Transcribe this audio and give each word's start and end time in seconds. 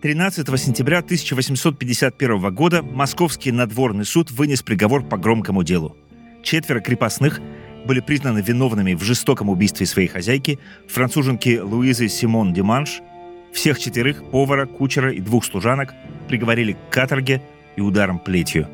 13 0.00 0.46
сентября 0.60 0.98
1851 0.98 2.54
года 2.54 2.82
Московский 2.82 3.50
надворный 3.50 4.04
суд 4.04 4.30
вынес 4.30 4.62
приговор 4.62 5.02
по 5.02 5.16
громкому 5.16 5.64
делу. 5.64 5.96
Четверо 6.44 6.78
крепостных 6.78 7.40
были 7.84 7.98
признаны 7.98 8.38
виновными 8.38 8.94
в 8.94 9.02
жестоком 9.02 9.48
убийстве 9.48 9.86
своей 9.86 10.06
хозяйки, 10.06 10.60
француженки 10.86 11.58
Луизы 11.58 12.06
Симон 12.06 12.54
Диманш. 12.54 13.00
Всех 13.52 13.80
четверых, 13.80 14.22
повара, 14.30 14.66
кучера 14.66 15.12
и 15.12 15.20
двух 15.20 15.44
служанок, 15.44 15.92
приговорили 16.28 16.74
к 16.74 16.92
каторге 16.92 17.42
и 17.74 17.80
ударом 17.80 18.20
плетью. 18.20 18.68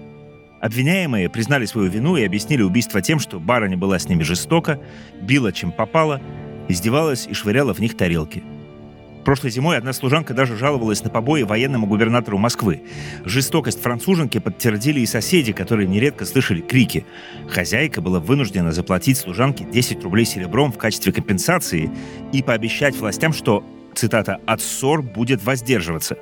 Обвиняемые 0.61 1.30
признали 1.30 1.64
свою 1.64 1.91
вину 1.91 2.16
и 2.16 2.25
объяснили 2.25 2.61
убийство 2.61 3.00
тем, 3.00 3.18
что 3.18 3.41
барыня 3.41 3.79
была 3.79 3.98
с 3.98 4.11
ними 4.11 4.25
жестока, 4.25 4.79
била 5.22 5.52
чем 5.52 5.72
попала, 5.72 6.21
издевалась 6.68 7.27
и 7.27 7.32
швыряла 7.32 7.72
в 7.72 7.79
них 7.79 7.96
тарелки– 7.96 8.43
Прошлой 9.25 9.51
зимой 9.51 9.79
одна 9.79 9.95
служанка 9.95 10.35
даже 10.35 10.57
жаловалась 10.57 11.03
на 11.03 11.09
побои 11.09 11.43
военному 11.43 11.87
губернатору 11.87 12.37
Москвы. 12.37 12.83
Жестокость 13.25 13.81
француженки 13.81 14.39
подтвердили 14.39 15.00
и 15.00 15.07
соседи, 15.07 15.53
которые 15.53 15.89
нередко 15.89 16.27
слышали 16.27 16.61
крики. 16.61 17.07
Хозяйка 17.49 18.03
была 18.03 18.21
вынуждена 18.21 18.73
заплатить 18.73 19.17
служанке 19.17 19.64
10 19.64 20.05
рублей 20.05 20.27
серебром 20.27 20.73
в 20.73 20.79
качестве 20.79 21.13
компенсации 21.13 21.91
и 22.33 22.43
пообещать 22.43 22.97
властям, 22.97 23.33
что, 23.33 23.64
цитата, 23.95 24.41
«от 24.47 24.61
ссор 24.61 25.03
будет 25.03 25.43
воздерживаться». 25.43 26.19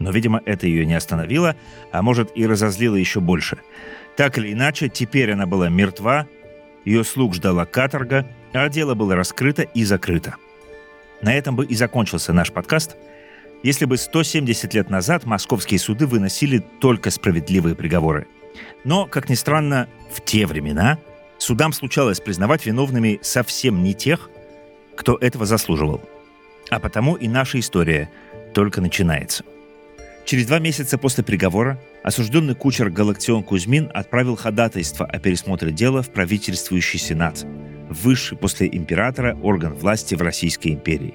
Но, 0.00 0.10
видимо, 0.10 0.42
это 0.44 0.66
ее 0.66 0.86
не 0.86 0.94
остановило, 0.94 1.56
а 1.92 2.02
может 2.02 2.36
и 2.36 2.46
разозлило 2.46 2.96
еще 2.96 3.20
больше. 3.20 3.58
Так 4.16 4.38
или 4.38 4.52
иначе, 4.52 4.88
теперь 4.88 5.32
она 5.32 5.46
была 5.46 5.68
мертва, 5.68 6.26
ее 6.84 7.04
слуг 7.04 7.34
ждала 7.34 7.64
каторга, 7.64 8.26
а 8.52 8.68
дело 8.68 8.94
было 8.94 9.14
раскрыто 9.14 9.62
и 9.62 9.84
закрыто. 9.84 10.36
На 11.20 11.34
этом 11.34 11.56
бы 11.56 11.66
и 11.66 11.74
закончился 11.74 12.32
наш 12.32 12.52
подкаст, 12.52 12.96
если 13.62 13.84
бы 13.86 13.96
170 13.96 14.72
лет 14.74 14.88
назад 14.88 15.24
московские 15.24 15.80
суды 15.80 16.06
выносили 16.06 16.58
только 16.80 17.10
справедливые 17.10 17.74
приговоры. 17.74 18.26
Но, 18.84 19.06
как 19.06 19.28
ни 19.28 19.34
странно, 19.34 19.88
в 20.12 20.24
те 20.24 20.46
времена 20.46 20.98
судам 21.38 21.72
случалось 21.72 22.20
признавать 22.20 22.66
виновными 22.66 23.18
совсем 23.22 23.82
не 23.82 23.94
тех, 23.94 24.30
кто 24.96 25.16
этого 25.16 25.44
заслуживал. 25.44 26.00
А 26.70 26.78
потому 26.78 27.14
и 27.16 27.26
наша 27.28 27.58
история 27.58 28.10
только 28.54 28.80
начинается. 28.80 29.44
Через 30.24 30.46
два 30.46 30.58
месяца 30.58 30.98
после 30.98 31.24
приговора 31.24 31.80
осужденный 32.02 32.54
кучер 32.54 32.90
Галактион 32.90 33.42
Кузьмин 33.42 33.90
отправил 33.94 34.36
ходатайство 34.36 35.06
о 35.06 35.18
пересмотре 35.18 35.72
дела 35.72 36.02
в 36.02 36.10
правительствующий 36.10 36.98
сенат– 36.98 37.44
высший 37.88 38.36
после 38.38 38.68
императора 38.68 39.36
орган 39.42 39.74
власти 39.74 40.14
в 40.14 40.22
Российской 40.22 40.68
империи. 40.68 41.14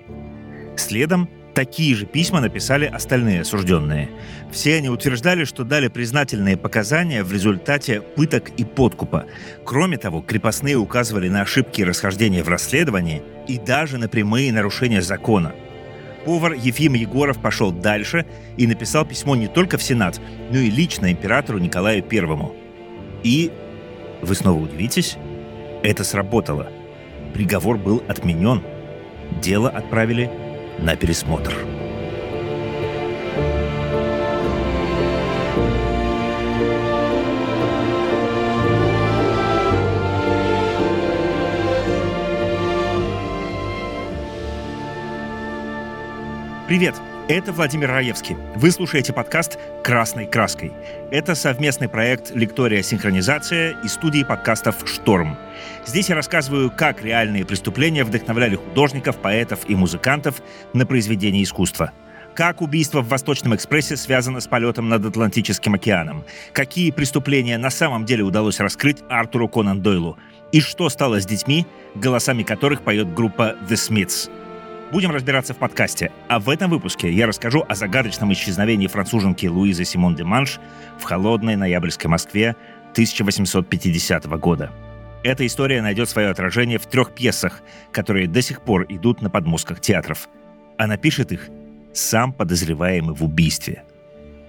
Следом 0.76 1.30
такие 1.54 1.96
же 1.96 2.06
письма 2.06 2.42
написали 2.42 2.86
остальные 2.86 3.42
осужденные. 3.42 4.10
Все 4.52 4.76
они 4.76 4.90
утверждали, 4.90 5.44
что 5.46 5.64
дали 5.64 5.88
признательные 5.88 6.58
показания 6.58 7.24
в 7.24 7.32
результате 7.32 8.02
пыток 8.02 8.52
и 8.58 8.64
подкупа. 8.64 9.26
Кроме 9.64 9.98
того, 9.98 10.22
крепостные 10.22 10.76
указывали 10.76 11.30
на 11.30 11.42
ошибки 11.42 11.82
и 11.82 11.86
расхождения 11.86 12.44
в 12.44 12.50
расследовании 12.50 13.22
и 13.48 13.58
даже 13.58 13.98
на 13.98 14.08
прямые 14.08 14.52
нарушения 14.52 15.02
закона. 15.02 15.54
Повар 16.26 16.54
Ефим 16.54 16.94
Егоров 16.94 17.40
пошел 17.40 17.72
дальше 17.72 18.26
и 18.58 18.66
написал 18.66 19.06
письмо 19.06 19.36
не 19.36 19.48
только 19.48 19.78
в 19.78 19.84
Сенат, 19.84 20.22
но 20.52 20.58
и 20.58 20.70
лично 20.70 21.12
императору 21.12 21.60
Николаю 21.60 22.02
Первому. 22.02 22.56
И, 23.24 23.52
вы 24.22 24.34
снова 24.36 24.62
удивитесь, 24.62 25.18
это 25.84 26.03
сработало. 26.03 26.72
Приговор 27.34 27.78
был 27.78 28.02
отменен. 28.08 28.64
Дело 29.42 29.70
отправили 29.70 30.30
на 30.80 30.95
пересмотр. 30.95 31.53
Привет! 46.67 46.95
Это 47.30 47.54
Владимир 47.54 47.89
Раевский. 47.89 48.36
Вы 48.56 48.70
слушаете 48.70 49.14
подкаст 49.14 49.58
«Красной 49.82 50.26
краской». 50.26 50.73
Это 51.10 51.36
совместный 51.36 51.88
проект 51.88 52.36
«Лектория 52.36 52.84
синхронизация» 52.84 53.78
и 53.82 53.88
студии 53.88 54.23
подкастов 54.23 54.84
«Шторм». 54.86 55.38
Здесь 55.86 56.10
я 56.10 56.16
рассказываю, 56.16 56.70
как 56.70 57.02
реальные 57.02 57.45
преступления 57.45 58.04
вдохновляли 58.04 58.58
художников, 58.58 59.16
поэтов 59.16 59.62
и 59.70 59.76
музыкантов 59.76 60.42
на 60.73 60.86
произведение 60.86 61.44
искусства. 61.44 61.94
Как 62.36 62.62
убийство 62.62 63.00
в 63.00 63.08
Восточном 63.08 63.56
экспрессе 63.56 63.95
связано 63.95 64.42
с 64.42 64.48
полетом 64.48 64.89
над 64.89 65.06
Атлантическим 65.06 65.76
океаном? 65.76 66.26
Какие 66.52 66.92
преступления 66.92 67.58
на 67.58 67.70
самом 67.70 68.04
деле 68.04 68.23
удалось 68.23 68.60
раскрыть 68.60 68.98
Артуру 69.08 69.48
Конан 69.48 69.82
Дойлу? 69.82 70.17
И 70.52 70.60
что 70.60 70.89
стало 70.89 71.22
с 71.22 71.26
детьми, 71.26 71.66
голосами 71.95 72.44
которых 72.44 72.82
поет 72.82 73.14
группа 73.14 73.56
The 73.70 73.76
Smiths? 73.76 74.30
Будем 74.93 75.09
разбираться 75.09 75.55
в 75.55 75.58
подкасте. 75.58 76.11
А 76.27 76.39
в 76.39 76.48
этом 76.49 76.70
выпуске 76.70 77.11
я 77.11 77.26
расскажу 77.26 77.65
о 77.67 77.73
загадочном 77.73 78.31
исчезновении 78.31 78.86
француженки 78.86 79.48
Луизы 79.48 79.86
Симон 79.86 80.14
де 80.14 80.23
Манш 80.23 80.59
в 80.99 81.04
холодной 81.04 81.55
ноябрьской 81.55 82.11
Москве 82.11 82.55
1850 82.92 84.27
года. 84.37 84.71
Эта 85.23 85.48
история 85.48 85.82
найдет 85.82 86.09
свое 86.09 86.30
отражение 86.30 86.77
в 86.77 86.86
трех 86.86 87.15
пьесах, 87.15 87.64
которые 87.92 88.27
до 88.27 88.43
сих 88.43 88.61
пор 88.61 88.86
идут 88.87 89.23
на 89.23 89.32
подмостках 89.32 89.82
театров. 89.82 90.30
А 90.77 90.86
напишет 90.86 91.32
их 91.32 91.49
сам 91.92 92.32
подозреваемый 92.32 93.15
в 93.15 93.23
убийстве. 93.23 93.83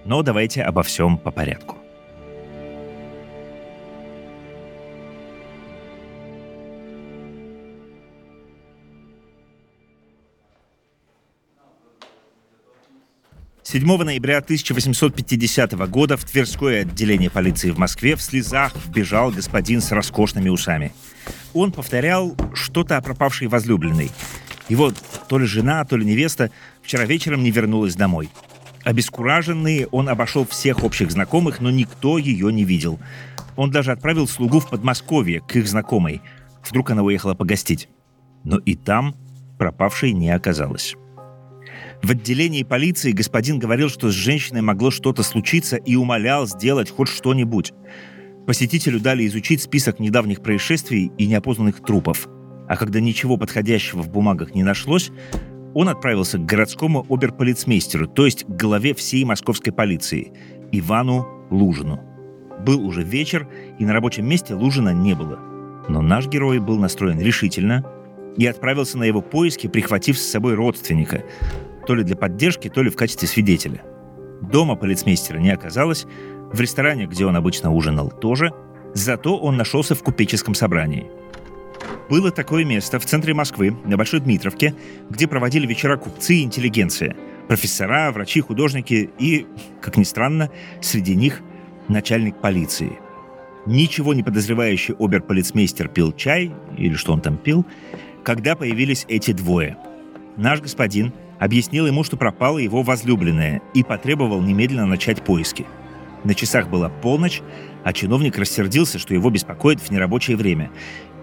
Но 0.04 0.22
давайте 0.22 0.62
обо 0.62 0.82
всем 0.82 1.16
по 1.16 1.30
порядку. 1.30 1.78
7 13.66 13.82
ноября 13.82 14.38
1850 14.38 15.72
года 15.88 16.18
в 16.18 16.24
Тверское 16.26 16.82
отделение 16.82 17.30
полиции 17.30 17.70
в 17.70 17.78
Москве 17.78 18.14
в 18.14 18.20
слезах 18.20 18.74
вбежал 18.76 19.30
господин 19.30 19.80
с 19.80 19.90
роскошными 19.90 20.50
усами. 20.50 20.92
Он 21.54 21.72
повторял 21.72 22.36
что-то 22.52 22.98
о 22.98 23.00
пропавшей 23.00 23.48
возлюбленной. 23.48 24.10
Его 24.68 24.92
то 25.28 25.38
ли 25.38 25.46
жена, 25.46 25.82
то 25.86 25.96
ли 25.96 26.04
невеста 26.04 26.50
вчера 26.82 27.06
вечером 27.06 27.42
не 27.42 27.50
вернулась 27.50 27.96
домой. 27.96 28.28
Обескураженный, 28.84 29.86
он 29.86 30.10
обошел 30.10 30.46
всех 30.46 30.84
общих 30.84 31.10
знакомых, 31.10 31.62
но 31.62 31.70
никто 31.70 32.18
ее 32.18 32.52
не 32.52 32.64
видел. 32.64 33.00
Он 33.56 33.70
даже 33.70 33.92
отправил 33.92 34.28
слугу 34.28 34.60
в 34.60 34.68
Подмосковье 34.68 35.40
к 35.40 35.56
их 35.56 35.66
знакомой. 35.66 36.20
Вдруг 36.68 36.90
она 36.90 37.02
уехала 37.02 37.34
погостить. 37.34 37.88
Но 38.44 38.58
и 38.58 38.74
там 38.74 39.16
пропавшей 39.56 40.12
не 40.12 40.28
оказалось. 40.28 40.96
В 42.04 42.10
отделении 42.10 42.64
полиции 42.64 43.12
господин 43.12 43.58
говорил, 43.58 43.88
что 43.88 44.10
с 44.10 44.12
женщиной 44.12 44.60
могло 44.60 44.90
что-то 44.90 45.22
случиться 45.22 45.76
и 45.76 45.96
умолял 45.96 46.46
сделать 46.46 46.90
хоть 46.90 47.08
что-нибудь. 47.08 47.72
Посетителю 48.46 49.00
дали 49.00 49.26
изучить 49.26 49.62
список 49.62 50.00
недавних 50.00 50.42
происшествий 50.42 51.10
и 51.16 51.26
неопознанных 51.26 51.80
трупов. 51.82 52.28
А 52.68 52.76
когда 52.76 53.00
ничего 53.00 53.38
подходящего 53.38 54.02
в 54.02 54.10
бумагах 54.10 54.54
не 54.54 54.62
нашлось, 54.62 55.12
он 55.72 55.88
отправился 55.88 56.36
к 56.36 56.44
городскому 56.44 57.06
оберполицмейстеру, 57.08 58.06
то 58.06 58.26
есть 58.26 58.44
к 58.44 58.50
главе 58.50 58.92
всей 58.92 59.24
московской 59.24 59.72
полиции, 59.72 60.34
Ивану 60.72 61.26
Лужину. 61.50 62.02
Был 62.66 62.86
уже 62.86 63.02
вечер, 63.02 63.48
и 63.78 63.86
на 63.86 63.94
рабочем 63.94 64.28
месте 64.28 64.52
Лужина 64.52 64.90
не 64.90 65.14
было. 65.14 65.38
Но 65.88 66.02
наш 66.02 66.26
герой 66.26 66.58
был 66.58 66.78
настроен 66.78 67.18
решительно 67.18 67.82
и 68.36 68.44
отправился 68.44 68.98
на 68.98 69.04
его 69.04 69.22
поиски, 69.22 69.68
прихватив 69.68 70.18
с 70.18 70.30
собой 70.30 70.52
родственника, 70.52 71.24
то 71.86 71.94
ли 71.94 72.02
для 72.02 72.16
поддержки, 72.16 72.68
то 72.68 72.82
ли 72.82 72.90
в 72.90 72.96
качестве 72.96 73.28
свидетеля. 73.28 73.82
Дома 74.40 74.76
полицмейстера 74.76 75.38
не 75.38 75.50
оказалось, 75.50 76.06
в 76.52 76.60
ресторане, 76.60 77.06
где 77.06 77.26
он 77.26 77.36
обычно 77.36 77.72
ужинал, 77.72 78.10
тоже, 78.10 78.52
зато 78.94 79.36
он 79.36 79.56
нашелся 79.56 79.94
в 79.94 80.02
купеческом 80.02 80.54
собрании. 80.54 81.10
Было 82.08 82.30
такое 82.30 82.64
место 82.64 82.98
в 82.98 83.06
центре 83.06 83.34
Москвы, 83.34 83.76
на 83.84 83.96
Большой 83.96 84.20
Дмитровке, 84.20 84.74
где 85.10 85.26
проводили 85.26 85.66
вечера 85.66 85.96
купцы 85.96 86.36
и 86.36 86.42
интеллигенция, 86.42 87.16
профессора, 87.48 88.12
врачи, 88.12 88.40
художники 88.40 89.10
и, 89.18 89.46
как 89.80 89.96
ни 89.96 90.04
странно, 90.04 90.50
среди 90.80 91.14
них 91.16 91.40
начальник 91.88 92.36
полиции. 92.40 92.98
Ничего 93.66 94.12
не 94.12 94.22
подозревающий 94.22 94.94
оберполицмейстер 94.98 95.88
пил 95.88 96.12
чай, 96.12 96.52
или 96.76 96.94
что 96.94 97.14
он 97.14 97.20
там 97.20 97.38
пил, 97.38 97.64
когда 98.22 98.56
появились 98.56 99.06
эти 99.08 99.32
двое. 99.32 99.78
Наш 100.36 100.60
господин 100.60 101.12
объяснил 101.38 101.86
ему, 101.86 102.04
что 102.04 102.16
пропала 102.16 102.58
его 102.58 102.82
возлюбленная, 102.82 103.62
и 103.74 103.82
потребовал 103.82 104.40
немедленно 104.40 104.86
начать 104.86 105.22
поиски. 105.22 105.66
На 106.24 106.34
часах 106.34 106.68
была 106.68 106.88
полночь, 106.88 107.42
а 107.84 107.92
чиновник 107.92 108.38
рассердился, 108.38 108.98
что 108.98 109.14
его 109.14 109.30
беспокоит 109.30 109.80
в 109.80 109.90
нерабочее 109.90 110.36
время, 110.36 110.70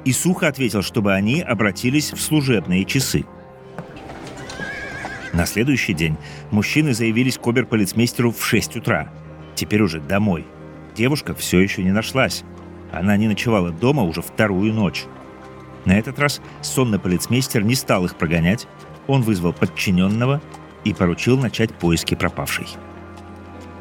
и 0.05 0.11
сухо 0.11 0.47
ответил, 0.47 0.81
чтобы 0.81 1.13
они 1.13 1.41
обратились 1.41 2.13
в 2.13 2.21
служебные 2.21 2.85
часы. 2.85 3.25
На 5.33 5.45
следующий 5.45 5.93
день 5.93 6.17
мужчины 6.51 6.93
заявились 6.93 7.37
к 7.37 7.47
оберполицмейстеру 7.47 8.31
в 8.31 8.45
6 8.45 8.77
утра. 8.77 9.11
Теперь 9.55 9.81
уже 9.81 9.99
домой. 9.99 10.45
Девушка 10.95 11.33
все 11.33 11.59
еще 11.59 11.83
не 11.83 11.91
нашлась. 11.91 12.43
Она 12.91 13.15
не 13.15 13.27
ночевала 13.27 13.71
дома 13.71 14.03
уже 14.03 14.21
вторую 14.21 14.73
ночь. 14.73 15.05
На 15.85 15.97
этот 15.97 16.19
раз 16.19 16.41
сонный 16.61 16.99
полицмейстер 16.99 17.63
не 17.63 17.75
стал 17.75 18.05
их 18.05 18.15
прогонять. 18.15 18.67
Он 19.07 19.21
вызвал 19.21 19.53
подчиненного 19.53 20.41
и 20.83 20.93
поручил 20.93 21.37
начать 21.37 21.73
поиски 21.73 22.15
пропавшей. 22.15 22.67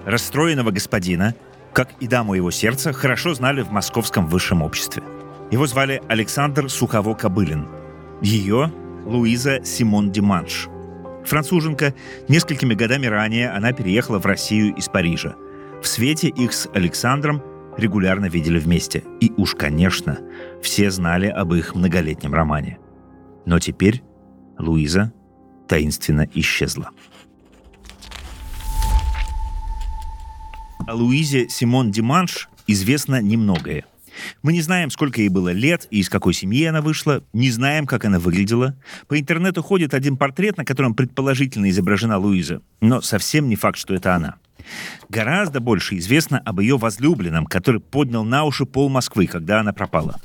Расстроенного 0.05 0.70
господина, 0.70 1.34
как 1.72 1.90
и 2.00 2.06
даму 2.06 2.34
его 2.34 2.50
сердца, 2.50 2.93
хорошо 2.93 3.34
знали 3.34 3.62
в 3.62 3.70
московском 3.70 4.26
высшем 4.26 4.62
обществе. 4.62 5.02
Его 5.50 5.67
звали 5.67 6.02
Александр 6.08 6.67
Сухово-Кобылин. 6.67 7.69
Ее– 8.22 8.72
Луиза 9.06 9.64
Симон 9.64 10.11
Диманш. 10.11 10.69
Француженка, 11.25 11.94
несколькими 12.28 12.75
годами 12.75 13.06
ранее 13.06 13.50
она 13.50 13.72
переехала 13.72 14.19
в 14.19 14.26
Россию 14.26 14.75
из 14.75 14.88
Парижа. 14.88 15.34
В 15.82 15.87
свете 15.87 16.28
их 16.28 16.52
с 16.52 16.69
Александром 16.75 17.43
регулярно 17.76 18.26
видели 18.26 18.58
вместе. 18.58 19.02
И 19.20 19.32
уж, 19.37 19.55
конечно, 19.55 20.19
все 20.62 20.90
знали 20.90 21.26
об 21.26 21.55
их 21.55 21.75
многолетнем 21.75 22.34
романе. 22.34 22.78
Но 23.46 23.58
теперь 23.58 24.02
Луиза 24.61 25.12
таинственно 25.69 26.29
исчезла. 26.35 26.91
О 30.87 30.95
Луизе 30.95 31.49
Симон 31.49 31.91
Диманш 31.91 32.49
известно 32.67 33.21
немногое. 33.21 33.85
Мы 34.43 34.53
не 34.53 34.61
знаем, 34.61 34.91
сколько 34.91 35.21
ей 35.21 35.29
было 35.29 35.53
лет 35.53 35.87
и 35.91 36.01
из 36.01 36.09
какой 36.09 36.35
семьи 36.35 36.65
она 36.65 36.83
вышла, 36.83 37.23
не 37.33 37.51
знаем, 37.51 37.87
как 37.87 38.05
она 38.05 38.19
выглядела. 38.19 38.77
По 39.07 39.19
интернету 39.19 39.62
ходит 39.62 39.95
один 39.95 40.17
портрет, 40.17 40.57
на 40.57 40.65
котором 40.65 40.95
предположительно 40.95 41.71
изображена 41.71 42.19
Луиза, 42.19 42.61
но 42.81 43.01
совсем 43.01 43.49
не 43.49 43.56
факт, 43.56 43.79
что 43.79 43.95
это 43.95 44.15
она. 44.15 44.37
Гораздо 45.09 45.61
больше 45.61 45.97
известно 45.99 46.39
об 46.39 46.61
ее 46.61 46.77
возлюбленном, 46.77 47.47
который 47.47 47.81
поднял 47.81 48.25
на 48.25 48.45
уши 48.45 48.67
пол 48.67 48.89
Москвы, 48.89 49.27
когда 49.27 49.61
она 49.61 49.73
пропала. 49.73 50.17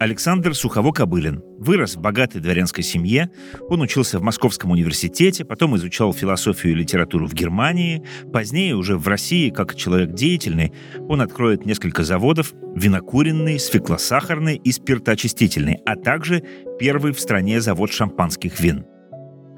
Александр 0.00 0.52
Сухово-Кобылин 0.52 1.42
вырос 1.58 1.94
в 1.94 2.00
богатой 2.00 2.40
дворянской 2.40 2.82
семье. 2.82 3.30
Он 3.68 3.82
учился 3.82 4.18
в 4.18 4.22
Московском 4.22 4.70
университете, 4.70 5.44
потом 5.44 5.76
изучал 5.76 6.14
философию 6.14 6.72
и 6.72 6.76
литературу 6.76 7.26
в 7.26 7.34
Германии. 7.34 8.02
Позднее, 8.32 8.76
уже 8.76 8.96
в 8.96 9.06
России, 9.06 9.50
как 9.50 9.74
человек 9.74 10.14
деятельный, 10.14 10.72
он 11.00 11.20
откроет 11.20 11.66
несколько 11.66 12.02
заводов– 12.02 12.54
винокуренный, 12.74 13.58
свеклосахарный 13.58 14.56
и 14.56 14.72
спиртоочистительный, 14.72 15.80
а 15.84 15.96
также 15.96 16.42
первый 16.78 17.12
в 17.12 17.20
стране 17.20 17.60
завод 17.60 17.92
шампанских 17.92 18.58
вин. 18.58 18.86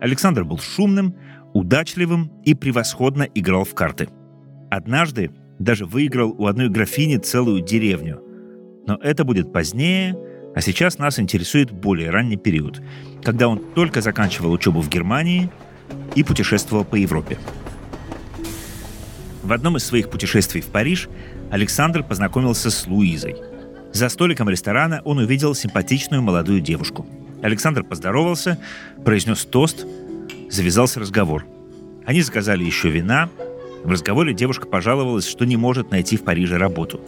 Александр 0.01 0.43
был 0.43 0.59
шумным, 0.59 1.15
удачливым 1.55 2.33
и 2.45 2.55
превосходно 2.55 3.29
играл 3.33 3.63
в 3.63 3.77
карты. 3.77 4.09
Однажды 4.73 5.31
даже 5.61 5.87
выиграл 5.87 6.35
у 6.37 6.47
одной 6.47 6.69
графини 6.69 7.19
целую 7.19 7.61
деревню. 7.61 8.21
Но 8.89 8.97
это 8.97 9.23
будет 9.23 9.53
позднее– 9.53 10.17
а 10.55 10.61
сейчас 10.61 10.99
нас 10.99 11.19
интересует 11.19 11.71
более 11.71 12.11
ранний 12.11 12.37
период, 12.37 12.81
когда 13.23 13.49
он 13.49 13.59
только 13.75 14.01
заканчивал 14.01 14.53
учебу 14.53 14.81
в 14.81 14.89
Германии 14.89 15.51
и 16.15 16.23
путешествовал 16.23 16.85
по 16.85 16.97
Европе. 16.97 17.39
В 19.43 19.53
одном 19.53 19.77
из 19.77 19.85
своих 19.85 20.09
путешествий 20.09 20.61
в 20.61 20.67
Париж 20.67 21.09
Александр 21.51 22.03
познакомился 22.05 22.71
с 22.71 22.87
Луизой. 22.87 23.37
За 23.93 24.09
столиком 24.09 24.49
ресторана 24.49 25.03
он 25.05 25.19
увидел 25.19 25.55
симпатичную 25.55 26.23
молодую 26.23 26.61
девушку. 26.61 27.07
Александр 27.43 27.83
поздоровался, 27.83 28.59
произнес 29.05 29.45
тост, 29.45 29.85
завязался 30.49 31.01
разговор. 31.01 31.45
Они 32.07 32.23
заказали 32.23 32.65
еще 32.65 32.89
вина. 32.91 33.29
В 33.85 33.91
разговоре 33.91 34.33
девушка 34.33 34.67
пожаловалась, 34.67 35.27
что 35.27 35.45
не 35.45 35.57
может 35.57 35.91
найти 35.91 36.17
в 36.17 36.23
Париже 36.23 36.57
работу. 36.57 37.01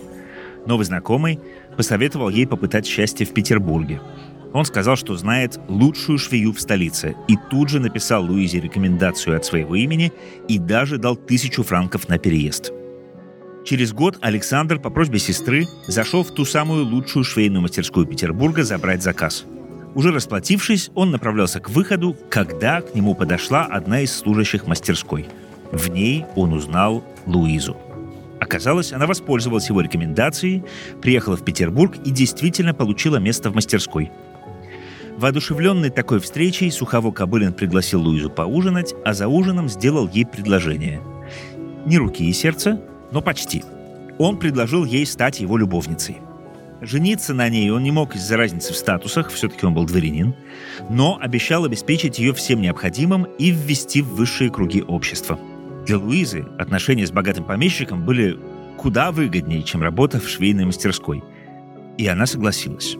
Новый 0.67 0.85
знакомый 0.87 1.39
посоветовал 1.77 2.29
ей 2.29 2.47
попытать 2.47 2.87
счастье 2.87 3.27
в 3.27 3.35
Петербурге. 3.35 4.01
Он 4.53 4.65
сказал, 4.65 4.97
что 4.97 5.17
знает 5.17 5.59
лучшую 5.69 6.19
швею 6.19 6.53
в 6.53 6.61
столице, 6.61 7.17
и 7.27 7.37
тут 7.51 7.69
же 7.69 7.81
написал 7.81 8.25
Луизе 8.25 8.61
рекомендацию 8.61 9.37
от 9.37 9.45
своего 9.45 9.75
имени 9.75 10.13
и 10.49 10.59
даже 10.59 10.99
дал 10.99 11.17
тысячу 11.17 11.65
франков 11.65 12.09
на 12.09 12.19
переезд. 12.19 12.73
Через 13.65 13.93
год 13.93 14.19
Александр 14.21 14.79
по 14.79 14.91
просьбе 14.91 15.19
сестры 15.19 15.67
зашел 15.87 16.23
в 16.23 16.31
ту 16.31 16.45
самую 16.45 16.85
лучшую 16.85 17.25
швейную 17.25 17.63
мастерскую 17.63 18.07
Петербурга 18.07 18.63
забрать 18.63 19.03
заказ. 19.03 19.45
Уже 19.95 20.13
расплатившись, 20.13 20.91
он 20.95 21.11
направлялся 21.11 21.61
к 21.61 21.71
выходу, 21.71 22.17
когда 22.29 22.81
к 22.81 22.95
нему 22.95 23.15
подошла 23.15 23.65
одна 23.65 24.01
из 24.01 24.15
служащих 24.15 24.67
мастерской. 24.67 25.27
В 25.73 25.89
ней 25.89 26.27
он 26.37 26.53
узнал 26.53 27.03
Луизу. 27.27 27.77
Оказалось, 28.45 28.93
она 28.93 29.07
воспользовалась 29.07 29.71
его 29.71 29.81
рекомендацией, 29.81 30.65
приехала 31.01 31.35
в 31.35 31.45
Петербург 31.45 31.97
и 32.05 32.11
действительно 32.11 32.75
получила 32.75 33.17
место 33.17 33.49
в 33.49 33.55
мастерской. 33.55 34.13
Воодушевленный 35.17 35.89
такой 35.89 36.21
встречей, 36.21 36.71
Сухово 36.71 37.11
Кобылин 37.11 37.55
пригласил 37.55 38.03
Луизу 38.03 38.29
поужинать, 38.29 38.95
а 39.03 39.15
за 39.15 39.29
ужином 39.29 39.71
сделал 39.71 40.09
ей 40.09 40.27
предложение. 40.27 41.01
Не 41.87 41.97
руки 41.97 42.29
и 42.29 42.33
сердце, 42.35 42.83
но 43.13 43.23
почти. 43.23 43.65
Он 44.19 44.39
предложил 44.39 44.85
ей 44.85 45.07
стать 45.07 45.41
его 45.41 45.57
любовницей. 45.57 46.19
Жениться 46.83 47.33
на 47.33 47.49
ней 47.49 47.71
он 47.71 47.83
не 47.83 47.93
мог 47.93 48.15
из-за 48.15 48.37
разницы 48.37 48.75
в 48.75 48.77
статусах, 48.77 49.31
все-таки 49.31 49.65
он 49.65 49.73
был 49.73 49.87
дворянин, 49.87 50.35
но 50.91 51.17
обещал 51.19 51.65
обеспечить 51.65 52.19
ее 52.19 52.35
всем 52.35 52.61
необходимым 52.61 53.25
и 53.39 53.51
ввести 53.51 54.03
в 54.03 54.09
высшие 54.17 54.51
круги 54.51 54.83
общества– 54.83 55.39
для 55.87 55.99
Луизы 55.99 56.47
отношения 56.59 57.07
с 57.07 57.13
богатым 57.13 57.45
помещиком 57.45 58.05
были 58.05 58.39
куда 58.79 59.13
выгоднее, 59.13 59.63
чем 59.63 59.83
работа 59.83 60.21
в 60.21 60.29
швейной 60.29 60.65
мастерской. 60.65 61.23
И 61.99 62.07
она 62.07 62.27
согласилась. 62.27 62.97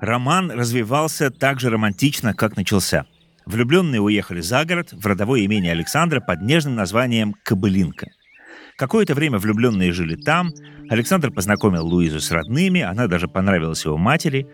Роман 0.00 0.50
развивался 0.50 1.30
так 1.30 1.58
же 1.58 1.70
романтично, 1.70 2.34
как 2.34 2.56
начался. 2.56 3.06
Влюбленные 3.46 4.00
уехали 4.00 4.40
за 4.40 4.64
город, 4.64 4.90
в 4.92 5.06
родовое 5.06 5.44
имение 5.46 5.72
Александра 5.72 6.20
под 6.20 6.42
нежным 6.42 6.74
названием 6.74 7.34
Кобылинка. 7.44 8.08
Какое-то 8.76 9.14
время 9.14 9.38
влюбленные 9.38 9.92
жили 9.92 10.16
там, 10.16 10.50
Александр 10.90 11.30
познакомил 11.30 11.86
Луизу 11.86 12.20
с 12.20 12.30
родными, 12.30 12.82
она 12.82 13.06
даже 13.06 13.26
понравилась 13.26 13.84
его 13.84 13.96
матери. 13.96 14.46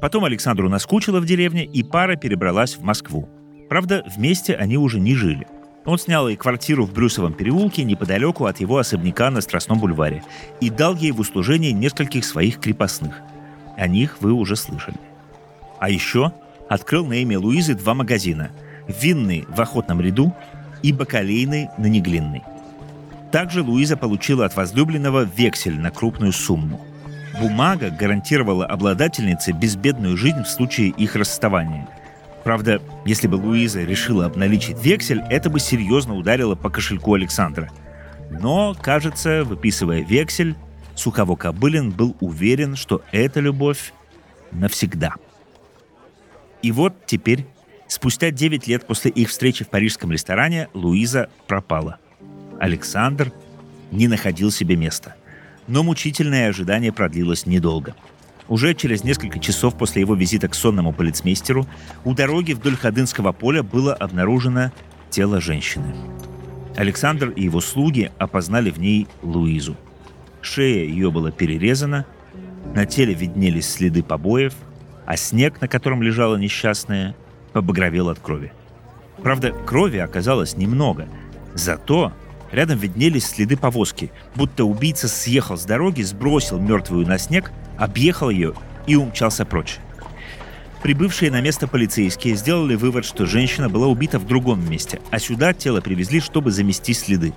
Потом 0.00 0.24
Александру 0.24 0.68
наскучило 0.68 1.20
в 1.20 1.26
деревне, 1.26 1.64
и 1.64 1.82
пара 1.82 2.16
перебралась 2.16 2.76
в 2.76 2.82
Москву. 2.82 3.28
Правда, 3.72 4.04
вместе 4.04 4.54
они 4.54 4.76
уже 4.76 5.00
не 5.00 5.14
жили. 5.14 5.46
Он 5.86 5.98
снял 5.98 6.28
ей 6.28 6.36
квартиру 6.36 6.84
в 6.84 6.92
Брюсовом 6.92 7.32
переулке 7.32 7.84
неподалеку 7.84 8.44
от 8.44 8.60
его 8.60 8.76
особняка 8.76 9.30
на 9.30 9.40
Страстном 9.40 9.78
бульваре 9.78 10.22
и 10.60 10.68
дал 10.68 10.94
ей 10.94 11.10
в 11.10 11.20
услужение 11.20 11.72
нескольких 11.72 12.26
своих 12.26 12.60
крепостных. 12.60 13.22
О 13.78 13.88
них 13.88 14.18
вы 14.20 14.34
уже 14.34 14.56
слышали. 14.56 14.98
А 15.80 15.88
еще 15.88 16.32
открыл 16.68 17.06
на 17.06 17.14
имя 17.14 17.38
Луизы 17.38 17.74
два 17.74 17.94
магазина– 17.94 18.50
винный 18.88 19.46
в 19.48 19.58
Охотном 19.58 20.02
ряду 20.02 20.36
и 20.82 20.92
бакалейный 20.92 21.70
на 21.78 21.86
Неглинной. 21.86 22.42
Также 23.30 23.62
Луиза 23.62 23.96
получила 23.96 24.44
от 24.44 24.54
возлюбленного 24.54 25.22
вексель 25.22 25.80
на 25.80 25.90
крупную 25.90 26.32
сумму. 26.32 26.78
Бумага 27.40 27.88
гарантировала 27.88 28.66
обладательнице 28.66 29.52
безбедную 29.52 30.18
жизнь 30.18 30.42
в 30.42 30.48
случае 30.48 30.90
их 30.90 31.16
расставания– 31.16 31.88
Правда, 32.44 32.82
если 33.04 33.28
бы 33.28 33.36
Луиза 33.36 33.82
решила 33.84 34.26
обналичить 34.26 34.82
вексель, 34.82 35.22
это 35.30 35.48
бы 35.48 35.60
серьезно 35.60 36.14
ударило 36.14 36.54
по 36.54 36.70
кошельку 36.70 37.14
Александра. 37.14 37.70
Но, 38.30 38.74
кажется, 38.80 39.44
выписывая 39.44 40.02
вексель, 40.02 40.56
Сухово-Кобылин 40.96 41.92
был 41.92 42.16
уверен, 42.20 42.76
что 42.76 43.02
эта 43.12 43.40
любовь 43.40 43.92
навсегда. 44.50 45.14
И 46.62 46.72
вот 46.72 47.06
теперь, 47.06 47.46
спустя 47.86 48.30
9 48.30 48.66
лет 48.66 48.86
после 48.86 49.10
их 49.10 49.28
встречи 49.28 49.64
в 49.64 49.68
парижском 49.68 50.10
ресторане, 50.12 50.68
Луиза 50.74 51.28
пропала. 51.46 51.98
Александр 52.58 53.32
не 53.90 54.08
находил 54.08 54.50
себе 54.50 54.76
места. 54.76 55.14
Но 55.68 55.82
мучительное 55.82 56.48
ожидание 56.48 56.92
продлилось 56.92 57.46
недолго– 57.46 57.94
уже 58.52 58.74
через 58.74 59.02
несколько 59.02 59.38
часов 59.38 59.78
после 59.78 60.02
его 60.02 60.14
визита 60.14 60.46
к 60.46 60.54
сонному 60.54 60.92
полицмейстеру 60.92 61.66
у 62.04 62.12
дороги 62.12 62.52
вдоль 62.52 62.76
Ходынского 62.76 63.32
поля 63.32 63.62
было 63.62 63.94
обнаружено 63.94 64.72
тело 65.08 65.40
женщины. 65.40 65.94
Александр 66.76 67.30
и 67.30 67.44
его 67.44 67.62
слуги 67.62 68.12
опознали 68.18 68.68
в 68.68 68.78
ней 68.78 69.08
Луизу. 69.22 69.74
Шея 70.42 70.84
ее 70.84 71.10
была 71.10 71.30
перерезана, 71.30 72.04
на 72.74 72.84
теле 72.84 73.14
виднелись 73.14 73.70
следы 73.70 74.02
побоев, 74.02 74.52
а 75.06 75.16
снег, 75.16 75.62
на 75.62 75.66
котором 75.66 76.02
лежала 76.02 76.36
несчастная, 76.36 77.16
побагровел 77.54 78.10
от 78.10 78.18
крови. 78.18 78.52
Правда, 79.22 79.52
крови 79.52 79.96
оказалось 79.96 80.58
немного, 80.58 81.08
зато 81.54 82.12
рядом 82.50 82.78
виднелись 82.78 83.24
следы 83.24 83.56
повозки, 83.56 84.12
будто 84.34 84.66
убийца 84.66 85.08
съехал 85.08 85.56
с 85.56 85.64
дороги, 85.64 86.02
сбросил 86.02 86.58
мертвую 86.58 87.06
на 87.06 87.16
снег 87.16 87.50
объехал 87.78 88.30
ее 88.30 88.54
и 88.86 88.96
умчался 88.96 89.44
прочь. 89.44 89.78
Прибывшие 90.82 91.30
на 91.30 91.40
место 91.40 91.68
полицейские 91.68 92.34
сделали 92.34 92.74
вывод, 92.74 93.04
что 93.04 93.24
женщина 93.24 93.68
была 93.68 93.86
убита 93.86 94.18
в 94.18 94.26
другом 94.26 94.68
месте, 94.68 95.00
а 95.10 95.20
сюда 95.20 95.54
тело 95.54 95.80
привезли, 95.80 96.20
чтобы 96.20 96.50
замести 96.50 96.92
следы. 96.92 97.32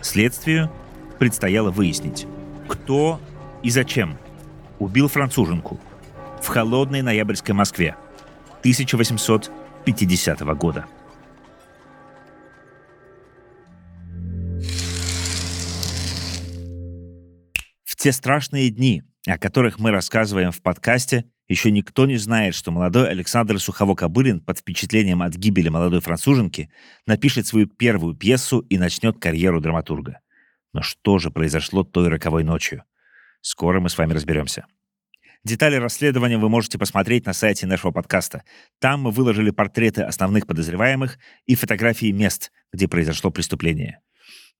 Следствию 0.00 0.70
предстояло 1.18 1.70
выяснить, 1.72 2.28
кто 2.68 3.20
и 3.64 3.70
зачем 3.70 4.16
убил 4.78 5.08
француженку 5.08 5.80
в 6.40 6.46
холодной 6.46 7.02
ноябрьской 7.02 7.54
Москве 7.54 7.96
1850 8.60 10.40
года. 10.56 10.86
В 17.84 17.96
те 17.96 18.12
страшные 18.12 18.70
дни, 18.70 19.02
о 19.26 19.38
которых 19.38 19.78
мы 19.78 19.90
рассказываем 19.90 20.52
в 20.52 20.60
подкасте, 20.60 21.24
еще 21.48 21.70
никто 21.70 22.06
не 22.06 22.16
знает, 22.16 22.54
что 22.54 22.70
молодой 22.70 23.08
Александр 23.08 23.56
Сухово-Кобылин 23.56 24.40
под 24.40 24.58
впечатлением 24.58 25.22
от 25.22 25.34
гибели 25.34 25.68
молодой 25.68 26.00
француженки 26.00 26.70
напишет 27.06 27.46
свою 27.46 27.66
первую 27.66 28.14
пьесу 28.14 28.60
и 28.60 28.78
начнет 28.78 29.18
карьеру 29.18 29.60
драматурга. 29.60 30.20
Но 30.72 30.82
что 30.82 31.18
же 31.18 31.30
произошло 31.30 31.84
той 31.84 32.08
роковой 32.08 32.44
ночью? 32.44 32.84
Скоро 33.40 33.80
мы 33.80 33.90
с 33.90 33.98
вами 33.98 34.14
разберемся. 34.14 34.66
Детали 35.44 35.76
расследования 35.76 36.38
вы 36.38 36.48
можете 36.48 36.78
посмотреть 36.78 37.26
на 37.26 37.34
сайте 37.34 37.66
нашего 37.66 37.90
подкаста. 37.90 38.44
Там 38.78 39.02
мы 39.02 39.10
выложили 39.10 39.50
портреты 39.50 40.00
основных 40.02 40.46
подозреваемых 40.46 41.18
и 41.44 41.54
фотографии 41.54 42.10
мест, 42.10 42.50
где 42.72 42.88
произошло 42.88 43.30
преступление. 43.30 44.00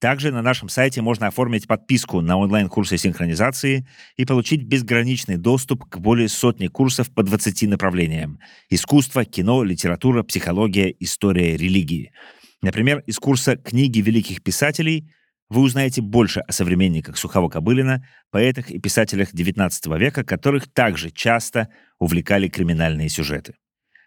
Также 0.00 0.32
на 0.32 0.42
нашем 0.42 0.68
сайте 0.68 1.00
можно 1.00 1.28
оформить 1.28 1.66
подписку 1.66 2.20
на 2.20 2.36
онлайн-курсы 2.36 2.98
синхронизации 2.98 3.86
и 4.16 4.24
получить 4.24 4.64
безграничный 4.64 5.36
доступ 5.36 5.88
к 5.88 5.98
более 5.98 6.28
сотни 6.28 6.66
курсов 6.66 7.12
по 7.12 7.22
20 7.22 7.62
направлениям. 7.68 8.38
Искусство, 8.68 9.24
кино, 9.24 9.62
литература, 9.62 10.22
психология, 10.22 10.94
история, 11.00 11.56
религии. 11.56 12.12
Например, 12.60 13.02
из 13.06 13.18
курса 13.18 13.56
«Книги 13.56 14.00
великих 14.00 14.42
писателей» 14.42 15.10
вы 15.50 15.60
узнаете 15.60 16.00
больше 16.02 16.40
о 16.40 16.52
современниках 16.52 17.16
Сухого-Кобылина, 17.16 18.02
поэтах 18.30 18.70
и 18.70 18.78
писателях 18.78 19.32
XIX 19.34 19.70
века, 19.98 20.24
которых 20.24 20.72
также 20.72 21.10
часто 21.10 21.68
увлекали 21.98 22.48
криминальные 22.48 23.08
сюжеты. 23.08 23.54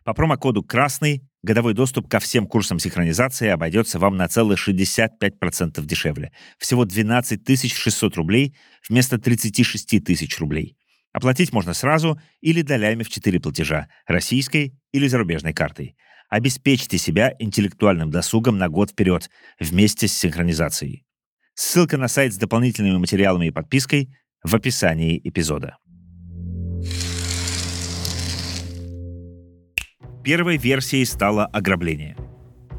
По 0.03 0.13
промокоду 0.13 0.63
«Красный» 0.63 1.26
годовой 1.43 1.73
доступ 1.73 2.07
ко 2.09 2.19
всем 2.19 2.47
курсам 2.47 2.79
синхронизации 2.79 3.47
обойдется 3.47 3.99
вам 3.99 4.17
на 4.17 4.27
целых 4.27 4.65
65% 4.65 5.83
дешевле. 5.85 6.31
Всего 6.57 6.85
12 6.85 7.73
600 7.73 8.15
рублей 8.15 8.55
вместо 8.87 9.17
36 9.17 10.03
тысяч 10.03 10.39
рублей. 10.39 10.77
Оплатить 11.13 11.51
можно 11.51 11.73
сразу 11.73 12.19
или 12.41 12.61
долями 12.61 13.03
в 13.03 13.09
4 13.09 13.39
платежа– 13.39 13.87
российской 14.07 14.77
или 14.91 15.07
зарубежной 15.07 15.53
картой. 15.53 15.95
Обеспечьте 16.29 16.97
себя 16.97 17.33
интеллектуальным 17.39 18.11
досугом 18.11 18.57
на 18.57 18.69
год 18.69 18.91
вперед 18.91 19.29
вместе 19.59 20.07
с 20.07 20.13
синхронизацией. 20.13 21.05
Ссылка 21.55 21.97
на 21.97 22.07
сайт 22.07 22.33
с 22.33 22.37
дополнительными 22.37 22.97
материалами 22.97 23.47
и 23.47 23.51
подпиской 23.51 24.15
в 24.43 24.53
описании 24.53 25.19
эпизода. 25.23 25.77
Первой 30.27 30.57
версией 30.57 31.05
стало 31.05 31.45
ограбление. 31.45 32.17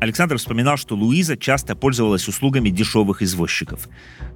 Александр 0.03 0.37
вспоминал, 0.37 0.77
что 0.77 0.95
Луиза 0.95 1.35
часто 1.35 1.75
пользовалась 1.75 2.29
услугами 2.29 2.69
дешевых 2.69 3.23
извозчиков. 3.23 3.89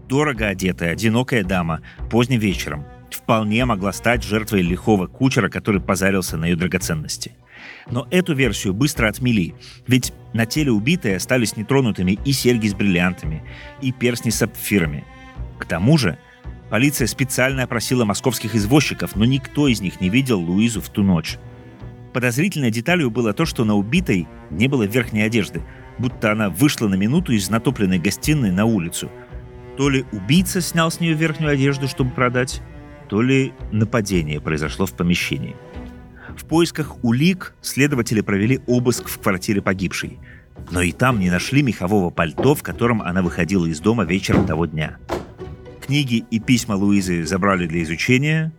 Дорого 0.08 0.46
одетая, 0.46 0.92
одинокая 0.92 1.44
дама, 1.44 1.82
поздним 2.10 2.40
вечером 2.40 2.86
вполне 3.10 3.66
могла 3.66 3.92
стать 3.92 4.24
жертвой 4.24 4.62
лихого 4.62 5.08
кучера, 5.08 5.50
который 5.50 5.82
позарился 5.82 6.38
на 6.38 6.46
ее 6.46 6.56
драгоценности. 6.56 7.32
Но 7.90 8.08
эту 8.10 8.34
версию 8.34 8.72
быстро 8.72 9.08
отмели, 9.08 9.54
ведь 9.86 10.14
на 10.32 10.46
теле 10.46 10.72
убитой 10.72 11.14
остались 11.14 11.54
нетронутыми 11.58 12.18
и 12.24 12.32
серьги 12.32 12.68
с 12.68 12.74
бриллиантами, 12.74 13.42
и 13.82 13.92
перстни 13.92 14.30
с 14.30 14.36
сапфирами. 14.36 15.04
К 15.58 15.66
тому 15.66 15.98
же, 15.98 16.16
полиция 16.70 17.06
специально 17.06 17.64
опросила 17.64 18.06
московских 18.06 18.54
извозчиков, 18.54 19.16
но 19.16 19.26
никто 19.26 19.68
из 19.68 19.82
них 19.82 20.00
не 20.00 20.08
видел 20.08 20.40
Луизу 20.40 20.80
в 20.80 20.88
ту 20.88 21.02
ночь. 21.02 21.36
Подозрительной 22.12 22.70
деталью 22.70 23.10
было 23.10 23.32
то, 23.32 23.46
что 23.46 23.64
на 23.64 23.74
убитой 23.74 24.28
не 24.50 24.68
было 24.68 24.82
верхней 24.84 25.22
одежды, 25.22 25.62
будто 25.98 26.32
она 26.32 26.50
вышла 26.50 26.88
на 26.88 26.94
минуту 26.94 27.32
из 27.32 27.48
натопленной 27.48 27.98
гостиной 27.98 28.50
на 28.50 28.64
улицу. 28.64 29.10
То 29.76 29.88
ли 29.88 30.04
убийца 30.12 30.60
снял 30.60 30.90
с 30.90 31.00
нее 31.00 31.14
верхнюю 31.14 31.52
одежду, 31.52 31.88
чтобы 31.88 32.10
продать, 32.10 32.60
то 33.08 33.22
ли 33.22 33.52
нападение 33.72 34.40
произошло 34.40 34.84
в 34.84 34.92
помещении. 34.92 35.56
В 36.36 36.44
поисках 36.44 37.02
улик 37.02 37.54
следователи 37.62 38.20
провели 38.20 38.60
обыск 38.66 39.08
в 39.08 39.18
квартире 39.18 39.62
погибшей. 39.62 40.18
Но 40.70 40.82
и 40.82 40.92
там 40.92 41.18
не 41.18 41.30
нашли 41.30 41.62
мехового 41.62 42.10
пальто, 42.10 42.54
в 42.54 42.62
котором 42.62 43.02
она 43.02 43.22
выходила 43.22 43.66
из 43.66 43.80
дома 43.80 44.04
вечером 44.04 44.46
того 44.46 44.66
дня. 44.66 44.98
Книги 45.84 46.24
и 46.30 46.38
письма 46.38 46.74
Луизы 46.74 47.24
забрали 47.24 47.66
для 47.66 47.82
изучения, 47.82 48.52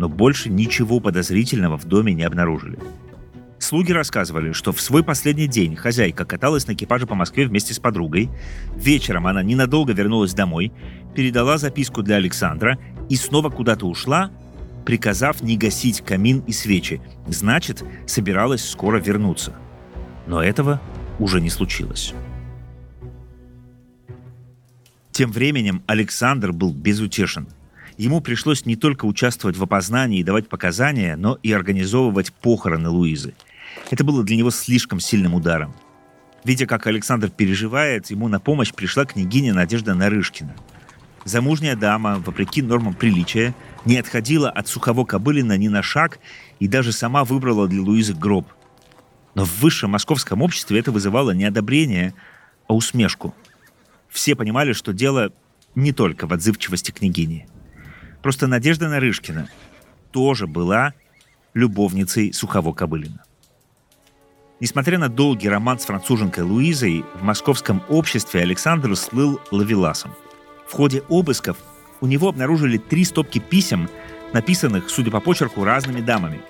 но 0.00 0.08
больше 0.08 0.48
ничего 0.48 0.98
подозрительного 0.98 1.76
в 1.76 1.84
доме 1.84 2.14
не 2.14 2.22
обнаружили. 2.22 2.78
Слуги 3.58 3.92
рассказывали, 3.92 4.52
что 4.52 4.72
в 4.72 4.80
свой 4.80 5.04
последний 5.04 5.46
день 5.46 5.76
хозяйка 5.76 6.24
каталась 6.24 6.66
на 6.66 6.72
экипаже 6.72 7.06
по 7.06 7.14
Москве 7.14 7.46
вместе 7.46 7.74
с 7.74 7.78
подругой. 7.78 8.30
Вечером 8.74 9.26
она 9.26 9.42
ненадолго 9.42 9.92
вернулась 9.92 10.32
домой, 10.32 10.72
передала 11.14 11.58
записку 11.58 12.02
для 12.02 12.16
Александра 12.16 12.78
и 13.10 13.16
снова 13.16 13.50
куда-то 13.50 13.84
ушла, 13.84 14.30
приказав 14.86 15.42
не 15.42 15.58
гасить 15.58 16.00
камин 16.00 16.42
и 16.46 16.52
свечи. 16.52 17.02
Значит, 17.26 17.84
собиралась 18.06 18.66
скоро 18.66 18.98
вернуться. 18.98 19.52
Но 20.26 20.42
этого 20.42 20.80
уже 21.18 21.42
не 21.42 21.50
случилось. 21.50 22.14
Тем 25.12 25.30
временем 25.30 25.82
Александр 25.86 26.52
был 26.52 26.72
безутешен– 26.72 27.48
Ему 28.00 28.22
пришлось 28.22 28.64
не 28.64 28.76
только 28.76 29.04
участвовать 29.04 29.58
в 29.58 29.62
опознании 29.62 30.20
и 30.20 30.24
давать 30.24 30.48
показания, 30.48 31.16
но 31.16 31.38
и 31.42 31.52
организовывать 31.52 32.32
похороны 32.32 32.88
Луизы. 32.88 33.34
Это 33.90 34.04
было 34.04 34.24
для 34.24 34.38
него 34.38 34.50
слишком 34.50 35.00
сильным 35.00 35.34
ударом. 35.34 35.74
Видя, 36.42 36.64
как 36.64 36.86
Александр 36.86 37.28
переживает, 37.28 38.10
ему 38.10 38.28
на 38.28 38.40
помощь 38.40 38.72
пришла 38.72 39.04
княгиня 39.04 39.52
Надежда 39.52 39.94
Нарышкина. 39.94 40.56
Замужняя 41.26 41.76
дама, 41.76 42.16
вопреки 42.24 42.62
нормам 42.62 42.94
приличия, 42.94 43.54
не 43.84 43.98
отходила 43.98 44.48
от 44.48 44.66
сухого 44.66 45.04
Кобылина 45.04 45.58
ни 45.58 45.68
на 45.68 45.82
шаг 45.82 46.20
и 46.58 46.68
даже 46.68 46.92
сама 46.92 47.24
выбрала 47.24 47.68
для 47.68 47.82
Луизы 47.82 48.14
гроб. 48.14 48.48
Но 49.34 49.44
в 49.44 49.60
высшем 49.60 49.90
московском 49.90 50.40
обществе 50.40 50.78
это 50.78 50.90
вызывало 50.90 51.32
не 51.32 51.44
одобрение, 51.44 52.14
а 52.66 52.74
усмешку. 52.74 53.34
Все 54.08 54.34
понимали, 54.34 54.72
что 54.72 54.94
дело 54.94 55.34
не 55.74 55.92
только 55.92 56.26
в 56.26 56.32
отзывчивости 56.32 56.92
княгини– 56.92 57.46
Просто 58.22 58.46
Надежда 58.46 58.88
Нарышкина 58.88 59.48
тоже 60.10 60.46
была 60.46 60.94
любовницей 61.54 62.32
Сухого 62.32 62.72
Кобылина. 62.72 63.22
Несмотря 64.60 64.98
на 64.98 65.08
долгий 65.08 65.48
роман 65.48 65.78
с 65.78 65.86
француженкой 65.86 66.44
Луизой, 66.44 67.04
в 67.14 67.22
московском 67.22 67.82
обществе 67.88 68.42
Александр 68.42 68.94
слыл 68.94 69.40
лавеласом. 69.50 70.12
В 70.68 70.72
ходе 70.72 71.02
обысков 71.08 71.56
у 72.02 72.06
него 72.06 72.28
обнаружили 72.28 72.76
три 72.76 73.04
стопки 73.04 73.38
писем, 73.38 73.88
написанных, 74.34 74.90
судя 74.90 75.10
по 75.10 75.20
почерку, 75.20 75.64
разными 75.64 76.02
дамами. 76.02 76.42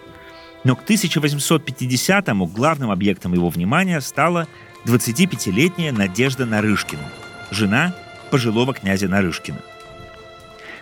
Но 0.65 0.75
к 0.75 0.83
1850-му 0.83 2.47
главным 2.47 2.91
объектом 2.91 3.33
его 3.33 3.49
внимания 3.49 4.01
стала 4.01 4.49
25-летняя 4.87 5.93
Надежда 5.93 6.47
Нарышкина, 6.47 7.09
жена 7.51 7.95
пожилого 8.31 8.75
князя 8.75 9.09
Нарышкина. 9.09 9.61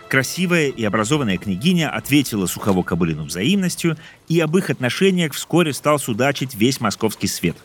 Красивая 0.09 0.69
и 0.69 0.83
образованная 0.83 1.37
княгиня 1.37 1.91
ответила 1.91 2.47
Сухово 2.47 2.81
Кобылину 2.81 3.25
взаимностью, 3.25 3.95
и 4.27 4.39
об 4.39 4.57
их 4.57 4.71
отношениях 4.71 5.33
вскоре 5.33 5.71
стал 5.71 5.99
судачить 5.99 6.55
весь 6.55 6.81
московский 6.81 7.27
свет. 7.27 7.55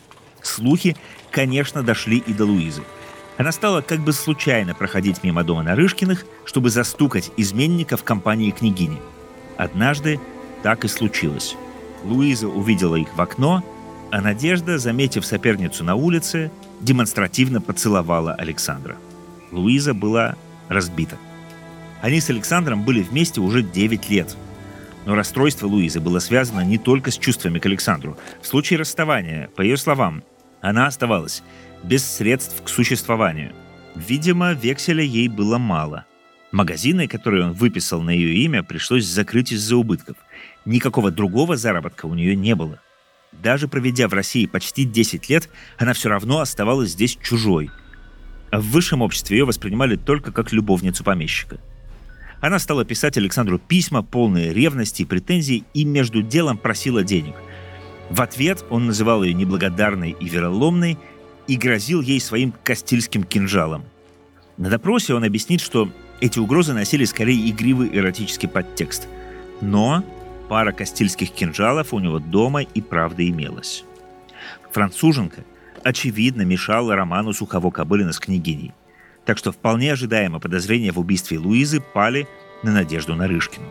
Слухи, 0.42 0.94
конечно, 1.30 1.82
дошли 1.82 2.18
и 2.18 2.34
до 2.34 2.44
Луизы. 2.44 2.82
Она 3.38 3.50
стала 3.50 3.80
как 3.80 4.00
бы 4.00 4.12
случайно 4.12 4.74
проходить 4.74 5.24
мимо 5.24 5.42
дома 5.42 5.62
Нарышкиных, 5.62 6.26
чтобы 6.44 6.68
застукать 6.68 7.30
изменника 7.38 7.96
в 7.96 8.04
компании 8.04 8.50
княгини. 8.50 9.00
Однажды 9.56 10.20
так 10.62 10.84
и 10.84 10.88
случилось. 10.88 11.56
Луиза 12.04 12.46
увидела 12.46 12.96
их 12.96 13.08
в 13.16 13.20
окно, 13.22 13.64
а 14.10 14.20
Надежда, 14.20 14.78
заметив 14.78 15.24
соперницу 15.24 15.82
на 15.82 15.94
улице, 15.94 16.50
демонстративно 16.82 17.62
поцеловала 17.62 18.34
Александра. 18.34 18.96
Луиза 19.50 19.94
была 19.94 20.36
разбита. 20.68 21.16
Они 22.04 22.20
с 22.20 22.28
Александром 22.28 22.84
были 22.84 23.00
вместе 23.00 23.40
уже 23.40 23.62
9 23.62 24.10
лет. 24.10 24.36
Но 25.06 25.14
расстройство 25.14 25.66
Луизы 25.66 26.00
было 26.00 26.18
связано 26.18 26.60
не 26.60 26.76
только 26.76 27.10
с 27.10 27.16
чувствами 27.16 27.58
к 27.58 27.64
Александру. 27.64 28.18
В 28.42 28.46
случае 28.46 28.78
расставания, 28.78 29.48
по 29.56 29.62
ее 29.62 29.78
словам, 29.78 30.22
она 30.60 30.86
оставалась 30.86 31.42
без 31.82 32.04
средств 32.04 32.62
к 32.62 32.68
существованию. 32.68 33.54
Видимо, 33.94 34.52
векселя 34.52 35.02
ей 35.02 35.28
было 35.28 35.56
мало. 35.56 36.04
Магазины, 36.52 37.08
которые 37.08 37.46
он 37.46 37.52
выписал 37.54 38.02
на 38.02 38.10
ее 38.10 38.34
имя, 38.44 38.62
пришлось 38.62 39.06
закрыть 39.06 39.52
из-за 39.52 39.74
убытков. 39.74 40.18
Никакого 40.66 41.10
другого 41.10 41.56
заработка 41.56 42.04
у 42.04 42.12
нее 42.12 42.36
не 42.36 42.54
было. 42.54 42.80
Даже 43.32 43.66
проведя 43.66 44.08
в 44.08 44.12
России 44.12 44.44
почти 44.44 44.84
10 44.84 45.30
лет, 45.30 45.48
она 45.78 45.94
все 45.94 46.10
равно 46.10 46.40
оставалась 46.40 46.90
здесь 46.90 47.16
чужой. 47.16 47.70
А 48.50 48.60
в 48.60 48.64
высшем 48.64 49.00
обществе 49.00 49.38
ее 49.38 49.46
воспринимали 49.46 49.96
только 49.96 50.32
как 50.32 50.52
любовницу 50.52 51.02
помещика. 51.02 51.58
Она 52.40 52.58
стала 52.58 52.84
писать 52.84 53.16
Александру 53.16 53.58
письма, 53.58 54.02
полные 54.02 54.52
ревности 54.52 55.02
и 55.02 55.06
претензий, 55.06 55.64
и 55.72 55.84
между 55.84 56.22
делом 56.22 56.58
просила 56.58 57.02
денег. 57.02 57.34
В 58.10 58.20
ответ 58.20 58.64
он 58.70 58.86
называл 58.86 59.22
ее 59.22 59.34
неблагодарной 59.34 60.16
и 60.18 60.28
вероломной 60.28 60.98
и 61.46 61.56
грозил 61.56 62.00
ей 62.00 62.20
своим 62.20 62.52
кастильским 62.62 63.24
кинжалом. 63.24 63.84
На 64.56 64.70
допросе 64.70 65.14
он 65.14 65.24
объяснит, 65.24 65.60
что 65.60 65.90
эти 66.20 66.38
угрозы 66.38 66.72
носили 66.72 67.04
скорее 67.04 67.50
игривый 67.50 67.90
эротический 67.92 68.48
подтекст. 68.48 69.08
Но 69.60 70.04
пара 70.48 70.72
кастильских 70.72 71.32
кинжалов 71.32 71.92
у 71.92 71.98
него 71.98 72.18
дома 72.18 72.62
и 72.62 72.80
правда 72.80 73.26
имелась. 73.28 73.84
Француженка, 74.70 75.44
очевидно, 75.82 76.42
мешала 76.42 76.94
роману 76.94 77.30
Сухово-Кобылина 77.30 78.12
с 78.12 78.20
княгиней. 78.20 78.72
Так 79.24 79.38
что 79.38 79.52
вполне 79.52 79.92
ожидаемо 79.92 80.38
подозрения 80.38 80.92
в 80.92 80.98
убийстве 80.98 81.38
Луизы 81.38 81.80
пали 81.80 82.28
на 82.62 82.72
Надежду 82.72 83.14
Нарышкину. 83.14 83.66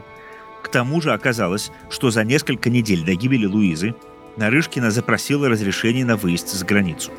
К 0.64 0.70
тому 0.70 1.02
же 1.02 1.12
оказалось, 1.14 1.72
что 1.90 2.10
за 2.10 2.24
несколько 2.24 2.70
недель 2.70 3.04
до 3.04 3.16
гибели 3.16 3.46
Луизы 3.46 3.96
Нарышкина 4.38 4.90
запросила 4.90 5.50
разрешение 5.50 6.06
на 6.06 6.16
выезд 6.16 6.50
за 6.50 6.66
границу. 6.66 7.12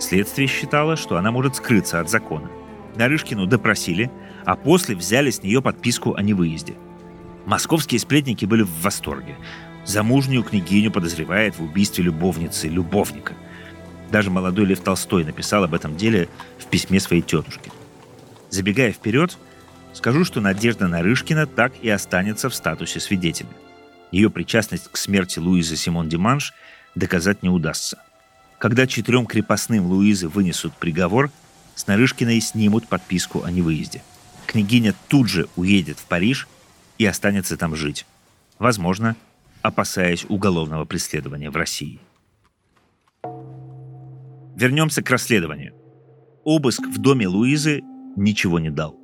Следствие 0.00 0.48
считало, 0.48 0.96
что 0.96 1.16
она 1.16 1.30
может 1.30 1.56
скрыться 1.56 2.00
от 2.00 2.10
закона. 2.10 2.50
Нарышкину 2.96 3.46
допросили, 3.46 4.10
а 4.44 4.56
после 4.56 4.96
взяли 4.96 5.30
с 5.30 5.42
нее 5.42 5.62
подписку 5.62 6.14
о 6.14 6.22
невыезде. 6.22 6.74
Московские 7.46 8.00
сплетники 8.00 8.44
были 8.44 8.62
в 8.62 8.82
восторге. 8.82 9.36
Замужнюю 9.84 10.42
княгиню 10.42 10.90
подозревает 10.90 11.58
в 11.58 11.62
убийстве 11.62 12.04
любовницы 12.04 12.68
любовника. 12.68 13.34
Даже 14.10 14.30
молодой 14.30 14.66
Лев 14.66 14.80
Толстой 14.80 15.24
написал 15.24 15.64
об 15.64 15.74
этом 15.74 15.96
деле 15.96 16.28
в 16.58 16.66
письме 16.66 17.00
своей 17.00 17.22
тетушке. 17.22 17.70
Забегая 18.50 18.92
вперед, 18.92 19.36
скажу, 19.92 20.24
что 20.24 20.40
Надежда 20.40 20.88
Нарышкина 20.88 21.46
так 21.46 21.72
и 21.82 21.90
останется 21.90 22.48
в 22.48 22.54
статусе 22.54 23.00
свидетеля. 23.00 23.50
Ее 24.10 24.30
причастность 24.30 24.90
к 24.90 24.96
смерти 24.96 25.38
Луизы 25.38 25.76
Симон 25.76 26.08
Диманш 26.08 26.54
доказать 26.94 27.42
не 27.42 27.50
удастся. 27.50 27.98
Когда 28.58 28.86
четырем 28.86 29.26
крепостным 29.26 29.86
Луизы 29.86 30.28
вынесут 30.28 30.74
приговор– 30.74 31.30
с 31.78 31.86
Нарышкиной 31.86 32.40
снимут 32.40 32.88
подписку 32.88 33.44
о 33.44 33.52
невыезде. 33.52 34.02
Княгиня 34.46 34.96
тут 35.06 35.28
же 35.28 35.48
уедет 35.54 36.00
в 36.00 36.06
Париж 36.06 36.48
и 36.98 37.06
останется 37.06 37.56
там 37.56 37.76
жить. 37.76 38.04
Возможно, 38.58 39.14
опасаясь 39.62 40.26
уголовного 40.28 40.84
преследования 40.86 41.50
в 41.50 41.56
России. 41.56 42.00
Вернемся 44.58 45.02
к 45.02 45.10
расследованию. 45.10 45.74
Обыск 46.44 46.82
в 46.86 46.98
доме 46.98 47.28
Луизы 47.28 47.82
ничего 48.16 48.58
не 48.58 48.70
дал. 48.70 48.98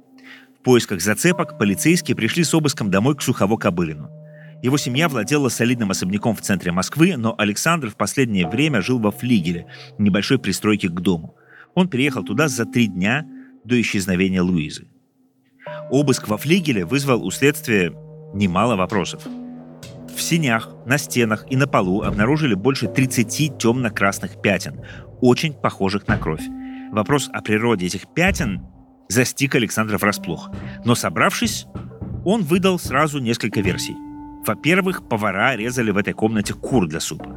В 0.58 0.62
поисках 0.62 1.00
зацепок 1.00 1.58
полицейские 1.58 2.16
пришли 2.16 2.42
с 2.42 2.54
обыском 2.54 2.90
домой 2.90 3.16
к 3.16 3.22
Сухово-Кобылину. 3.22 4.08
Его 4.62 4.78
семья 4.78 5.08
владела 5.08 5.50
солидным 5.50 5.90
особняком 5.90 6.34
в 6.34 6.40
центре 6.40 6.72
Москвы, 6.72 7.16
но 7.16 7.34
Александр 7.36 7.90
в 7.90 7.96
последнее 7.96 8.48
время 8.48 8.80
жил 8.80 8.98
во 8.98 9.10
флигеле, 9.10 9.66
небольшой 9.98 10.38
пристройке 10.38 10.88
к 10.88 11.00
дому– 11.00 11.36
он 11.74 11.88
переехал 11.88 12.22
туда 12.22 12.48
за 12.48 12.64
три 12.64 12.86
дня 12.86 13.26
до 13.64 13.80
исчезновения 13.80 14.42
Луизы. 14.42 14.86
Обыск 15.90 16.28
во 16.28 16.36
флигеле 16.36 16.84
вызвал 16.84 17.24
у 17.24 17.30
следствия 17.30 17.92
немало 18.32 18.76
вопросов. 18.76 19.22
В 20.14 20.22
синях, 20.22 20.70
на 20.86 20.96
стенах 20.98 21.44
и 21.50 21.56
на 21.56 21.66
полу 21.66 22.02
обнаружили 22.02 22.54
больше 22.54 22.86
30 22.86 23.58
темно-красных 23.58 24.40
пятен, 24.40 24.80
очень 25.24 25.54
похожих 25.54 26.06
на 26.06 26.18
кровь. 26.18 26.42
Вопрос 26.92 27.30
о 27.32 27.40
природе 27.40 27.86
этих 27.86 28.12
пятен 28.12 28.60
застиг 29.08 29.54
Александра 29.54 29.96
врасплох. 29.96 30.50
Но 30.84 30.94
собравшись, 30.94 31.66
он 32.26 32.42
выдал 32.42 32.78
сразу 32.78 33.20
несколько 33.20 33.62
версий. 33.62 33.96
Во-первых, 34.46 35.08
повара 35.08 35.56
резали 35.56 35.90
в 35.92 35.96
этой 35.96 36.12
комнате 36.12 36.52
кур 36.52 36.86
для 36.86 37.00
супа. 37.00 37.34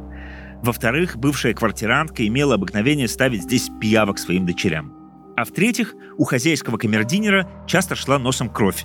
Во-вторых, 0.62 1.16
бывшая 1.16 1.54
квартирантка 1.54 2.26
имела 2.26 2.56
обыкновение 2.56 3.08
ставить 3.08 3.44
здесь 3.44 3.70
пиявок 3.80 4.18
своим 4.18 4.44
дочерям. 4.44 4.92
А 5.38 5.46
в-третьих, 5.46 5.94
у 6.18 6.24
хозяйского 6.24 6.76
камердинера 6.76 7.50
часто 7.66 7.94
шла 7.94 8.18
носом 8.18 8.50
кровь, 8.50 8.84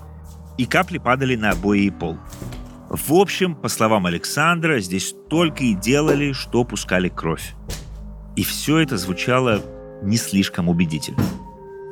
и 0.57 0.65
капли 0.65 0.97
падали 0.97 1.35
на 1.35 1.49
обои 1.49 1.81
и 1.81 1.89
пол. 1.89 2.17
В 2.89 3.11
общем, 3.11 3.55
по 3.55 3.67
словам 3.67 4.05
Александра, 4.05 4.79
здесь 4.79 5.13
только 5.29 5.65
и 5.65 5.73
делали, 5.73 6.31
что 6.31 6.63
пускали 6.63 7.09
кровь. 7.09 7.53
И 8.35 8.43
все 8.43 8.79
это 8.79 8.97
звучало 8.97 9.61
не 10.01 10.17
слишком 10.17 10.69
убедительно. 10.69 11.23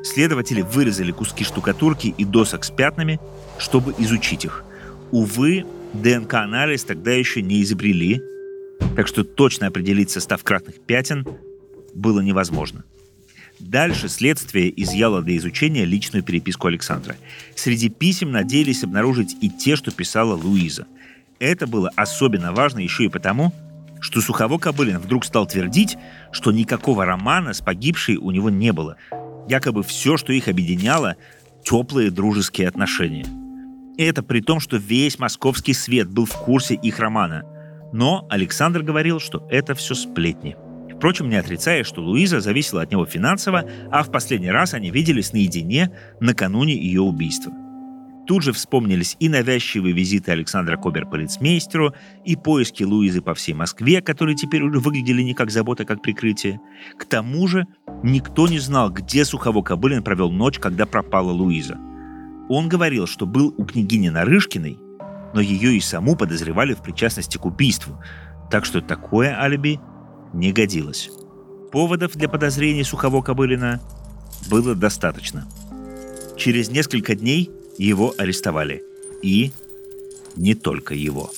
Следователи 0.04 0.62
вырезали 0.62 1.12
куски 1.12 1.44
штукатурки 1.44 2.14
и 2.18 2.26
досок 2.26 2.64
с 2.64 2.72
пятнами, 2.72 3.20
чтобы 3.60 3.94
изучить 4.00 4.46
их. 4.46 4.64
Увы, 5.12 5.66
ДНК-анализ 5.94 6.84
тогда 6.84 7.12
еще 7.12 7.42
не 7.42 7.62
изобрели, 7.62 8.22
так 8.96 9.08
что 9.08 9.24
точно 9.24 9.68
определить 9.68 10.10
состав 10.10 10.44
красных 10.44 10.80
пятен 10.82 11.28
было 11.94 12.22
невозможно. 12.22 12.84
Дальше 13.60 14.10
следствие 14.10 14.74
изъяло 14.82 15.22
для 15.22 15.38
изучения 15.38 15.86
личную 15.86 16.24
переписку 16.24 16.68
Александра. 16.68 17.16
Среди 17.56 17.90
писем 17.90 18.32
надеялись 18.32 18.84
обнаружить 18.84 19.36
и 19.42 19.50
те, 19.52 19.76
что 19.76 19.92
писала 19.92 20.36
Луиза. 20.36 20.88
Это 21.38 21.68
было 21.68 21.92
особенно 21.96 22.54
важно 22.54 22.80
еще 22.80 23.06
и 23.06 23.10
потому, 23.10 23.54
что 24.02 24.20
Сухово 24.20 24.58
Кобылин 24.58 25.00
вдруг 25.00 25.24
стал 25.24 25.46
твердить, 25.48 25.98
что 26.34 26.52
никакого 26.52 27.06
романа 27.06 27.54
с 27.54 27.62
погибшей 27.62 28.18
у 28.18 28.32
него 28.32 28.50
не 28.50 28.74
было. 28.74 28.98
Якобы 29.48 29.84
все, 29.84 30.18
что 30.18 30.34
их 30.34 30.50
объединяло, 30.50 31.16
теплые 31.64 32.12
дружеские 32.12 32.68
отношения. 32.68 33.26
И 33.98 34.04
это 34.04 34.24
при 34.24 34.42
том, 34.42 34.60
что 34.60 34.76
весь 34.76 35.20
московский 35.20 35.74
свет 35.74 36.10
был 36.10 36.26
в 36.26 36.36
курсе 36.36 36.76
их 36.76 37.00
романа– 37.00 37.44
но 37.92 38.26
Александр 38.30 38.84
говорил, 38.84 39.20
что 39.20 39.46
это 39.50 39.76
все 39.76 39.96
сплетни. 39.96 40.56
Впрочем, 40.96 41.30
не 41.30 41.36
отрицая, 41.36 41.84
что 41.84 42.02
Луиза 42.02 42.40
зависела 42.40 42.84
от 42.84 42.92
него 42.92 43.06
финансово, 43.06 43.66
а 43.92 44.04
в 44.04 44.12
последний 44.12 44.52
раз 44.52 44.74
они 44.74 44.92
виделись 44.92 45.34
наедине 45.34 45.92
накануне 46.20 46.76
ее 46.76 47.02
убийства. 47.02 47.52
Тут 48.28 48.44
же 48.44 48.54
вспомнились 48.54 49.18
и 49.20 49.30
навязчивые 49.30 49.94
визиты 49.94 50.32
Александра 50.32 50.78
Кобер 50.78 51.06
полицмейстеру, 51.08 51.94
и 52.24 52.36
поиски 52.36 52.84
Луизы 52.84 53.22
по 53.22 53.34
всей 53.34 53.54
Москве, 53.54 54.02
которые 54.02 54.36
теперь 54.36 54.62
уже 54.62 54.80
выглядели 54.80 55.22
не 55.22 55.34
как 55.34 55.52
забота, 55.52 55.84
а 55.84 55.86
как 55.86 56.02
прикрытие. 56.02 56.60
К 56.98 57.06
тому 57.06 57.48
же 57.48 57.66
никто 58.04 58.48
не 58.48 58.60
знал, 58.60 58.90
где 58.90 59.26
Сухово 59.26 59.62
Кобылин 59.64 60.04
провел 60.04 60.32
ночь, 60.32 60.60
когда 60.60 60.86
пропала 60.86 61.32
Луиза. 61.32 61.78
Он 62.50 62.70
говорил, 62.70 63.08
что 63.08 63.26
был 63.26 63.54
у 63.58 63.66
княгини 63.66 64.10
Нарышкиной– 64.10 64.78
но 65.34 65.42
ее 65.42 65.76
и 65.76 65.80
саму 65.80 66.16
подозревали 66.16 66.74
в 66.74 66.82
причастности 66.82 67.38
к 67.38 67.46
убийству, 67.46 68.02
так 68.50 68.66
что 68.66 68.82
такое 68.82 69.40
алиби 69.40 69.80
не 70.34 70.52
годилось. 70.52 71.10
Поводов 71.72 72.14
для 72.14 72.28
подозрений 72.28 72.84
Сухово 72.84 73.22
Кобылина 73.22 73.80
было 74.50 74.76
достаточно. 74.76 75.48
Через 76.38 76.70
несколько 76.70 77.16
дней 77.16 77.50
его 77.78 78.14
арестовали. 78.18 78.84
И 79.22 79.52
не 80.36 80.56
только 80.56 80.94
его. 80.94 81.32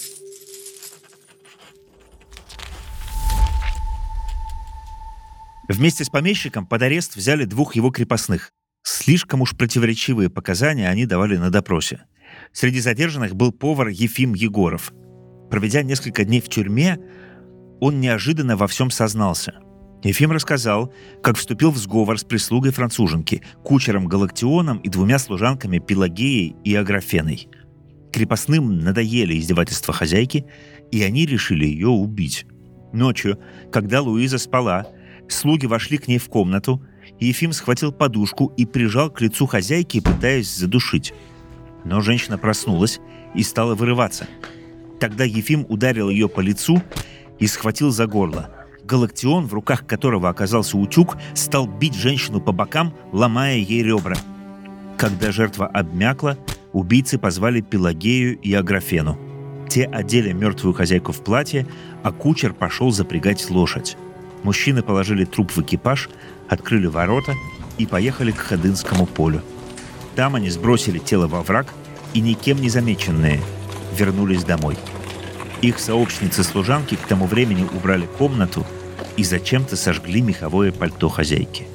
Вместе 5.67 6.03
с 6.03 6.09
помещиком 6.09 6.67
под 6.67 6.81
арест 6.81 7.15
взяли 7.15 7.45
двух 7.45 7.75
его 7.75 7.89
крепостных. 7.89 8.51
Слишком 8.83 9.41
уж 9.41 9.55
противоречивые 9.55 10.29
показания 10.29 10.89
они 10.89 11.05
давали 11.05 11.37
на 11.37 11.49
допросе. 11.49 12.03
Среди 12.51 12.79
задержанных 12.79 13.35
был 13.35 13.51
повар 13.51 13.87
Ефим 13.87 14.33
Егоров. 14.33 14.91
Проведя 15.49 15.81
несколько 15.83 16.25
дней 16.25 16.41
в 16.41 16.49
тюрьме, 16.49 16.99
он 17.79 18.01
неожиданно 18.01 18.57
во 18.57 18.67
всем 18.67 18.91
сознался. 18.91 19.62
Ефим 20.03 20.31
рассказал, 20.31 20.93
как 21.21 21.37
вступил 21.37 21.71
в 21.71 21.77
сговор 21.77 22.19
с 22.19 22.25
прислугой 22.25 22.71
француженки, 22.71 23.41
кучером 23.63 24.07
Галактионом 24.07 24.79
и 24.79 24.89
двумя 24.89 25.17
служанками 25.17 25.79
Пелагеей 25.79 26.55
и 26.65 26.75
Аграфеной. 26.75 27.47
Крепостным 28.11 28.79
надоели 28.79 29.39
издевательства 29.39 29.93
хозяйки, 29.93 30.45
и 30.91 31.01
они 31.03 31.25
решили 31.25 31.65
ее 31.65 31.87
убить. 31.87 32.45
Ночью, 32.91 33.39
когда 33.71 34.01
Луиза 34.01 34.37
спала, 34.37 34.87
слуги 35.29 35.65
вошли 35.65 35.97
к 35.97 36.07
ней 36.07 36.19
в 36.19 36.27
комнату, 36.27 36.85
и 37.19 37.27
Ефим 37.27 37.53
схватил 37.53 37.91
подушку 37.91 38.53
и 38.57 38.65
прижал 38.65 39.09
к 39.09 39.21
лицу 39.21 39.45
хозяйки, 39.45 40.01
пытаясь 40.01 40.53
задушить. 40.53 41.13
Но 41.85 42.01
женщина 42.01 42.37
проснулась 42.37 42.99
и 43.33 43.41
стала 43.41 43.73
вырываться. 43.73 44.27
Тогда 44.99 45.23
Ефим 45.23 45.65
ударил 45.69 46.09
ее 46.09 46.27
по 46.29 46.41
лицу 46.41 46.83
и 47.39 47.47
схватил 47.47 47.89
за 47.89 48.05
горло. 48.05 48.62
Галактион, 48.93 49.47
в 49.47 49.55
руках 49.55 49.87
которого 49.87 50.29
оказался 50.29 50.77
утюг, 50.77 51.17
стал 51.33 51.65
бить 51.65 51.95
женщину 51.95 52.39
по 52.39 52.51
бокам, 52.51 52.93
ломая 53.11 53.57
ей 53.57 53.81
ребра. 53.81 54.15
Когда 54.97 55.31
жертва 55.31 55.65
обмякла, 55.65 56.37
убийцы 56.73 57.17
позвали 57.17 57.61
Пелагею 57.61 58.37
и 58.37 58.53
Аграфену. 58.53 59.17
Те 59.67 59.85
одели 59.85 60.31
мертвую 60.31 60.75
хозяйку 60.75 61.11
в 61.11 61.23
платье, 61.23 61.65
а 62.03 62.11
кучер 62.11 62.53
пошел 62.53 62.91
запрягать 62.91 63.49
лошадь. 63.49 63.97
Мужчины 64.43 64.83
положили 64.83 65.25
труп 65.25 65.49
в 65.49 65.61
экипаж, 65.63 66.11
открыли 66.47 66.85
ворота 66.85 67.33
и 67.79 67.87
поехали 67.87 68.29
к 68.29 68.37
Ходынскому 68.37 69.07
полю. 69.07 69.41
Там 70.15 70.35
они 70.35 70.51
сбросили 70.51 70.99
тело 70.99 71.25
во 71.25 71.41
враг 71.41 71.73
и 72.13 72.21
никем 72.21 72.61
не 72.61 72.69
замеченные 72.69 73.41
вернулись 73.97 74.43
домой. 74.43 74.77
Их 75.63 75.79
сообщницы-служанки 75.79 76.93
к 76.93 77.07
тому 77.07 77.25
времени 77.25 77.67
убрали 77.73 78.07
комнату 78.19 78.63
и 79.17 79.23
зачем-то 79.23 79.75
сожгли 79.75 80.21
меховое 80.21 80.71
пальто 80.71 81.09
хозяйки. 81.09 81.65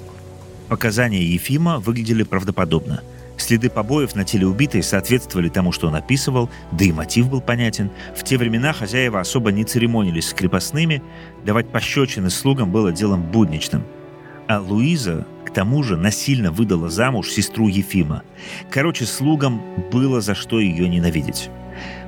Показания 0.69 1.23
Ефима 1.23 1.79
выглядели 1.79 2.23
правдоподобно. 2.23 3.03
Следы 3.39 3.71
побоев 3.71 4.15
на 4.15 4.25
теле 4.25 4.47
убитой 4.47 4.83
соответствовали 4.83 5.49
тому, 5.49 5.73
что 5.73 5.87
он 5.87 5.95
описывал, 5.95 6.51
да 6.73 6.85
и 6.85 6.93
мотив 6.93 7.31
был 7.31 7.41
понятен. 7.41 7.91
В 8.17 8.25
те 8.25 8.37
времена 8.37 8.73
хозяева 8.73 9.21
особо 9.21 9.53
не 9.53 9.65
церемонились 9.65 10.29
с 10.29 10.35
крепостными, 10.35 11.03
давать 11.45 11.69
пощечины 11.69 12.31
слугам 12.31 12.73
было 12.73 12.93
делом 12.93 13.23
будничным. 13.23 13.85
А 14.49 14.61
Луиза, 14.61 15.27
к 15.47 15.53
тому 15.53 15.83
же, 15.83 15.97
насильно 15.97 16.51
выдала 16.51 16.89
замуж 16.89 17.31
сестру 17.31 17.69
Ефима. 17.69 18.23
Короче, 18.71 19.07
слугам 19.07 19.63
было 19.93 20.21
за 20.21 20.35
что 20.35 20.59
ее 20.59 20.89
ненавидеть. 20.89 21.49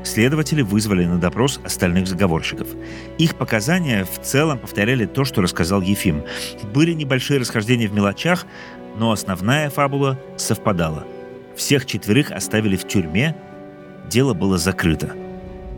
Следователи 0.04 0.62
вызвали 0.62 1.04
на 1.04 1.18
допрос 1.18 1.60
остальных 1.64 2.06
заговорщиков. 2.06 2.68
Их 3.18 3.36
показания 3.36 4.04
в 4.04 4.20
целом 4.22 4.58
повторяли 4.58 5.06
то, 5.06 5.24
что 5.24 5.42
рассказал 5.42 5.82
Ефим. 5.82 6.24
Были 6.72 6.92
небольшие 6.92 7.40
расхождения 7.40 7.88
в 7.88 7.94
мелочах, 7.94 8.46
но 8.96 9.12
основная 9.12 9.70
фабула 9.70 10.18
совпадала. 10.36 11.06
Всех 11.56 11.86
четверых 11.86 12.30
оставили 12.30 12.76
в 12.76 12.86
тюрьме, 12.86 13.36
дело 14.08 14.34
было 14.34 14.58
закрыто. 14.58 15.14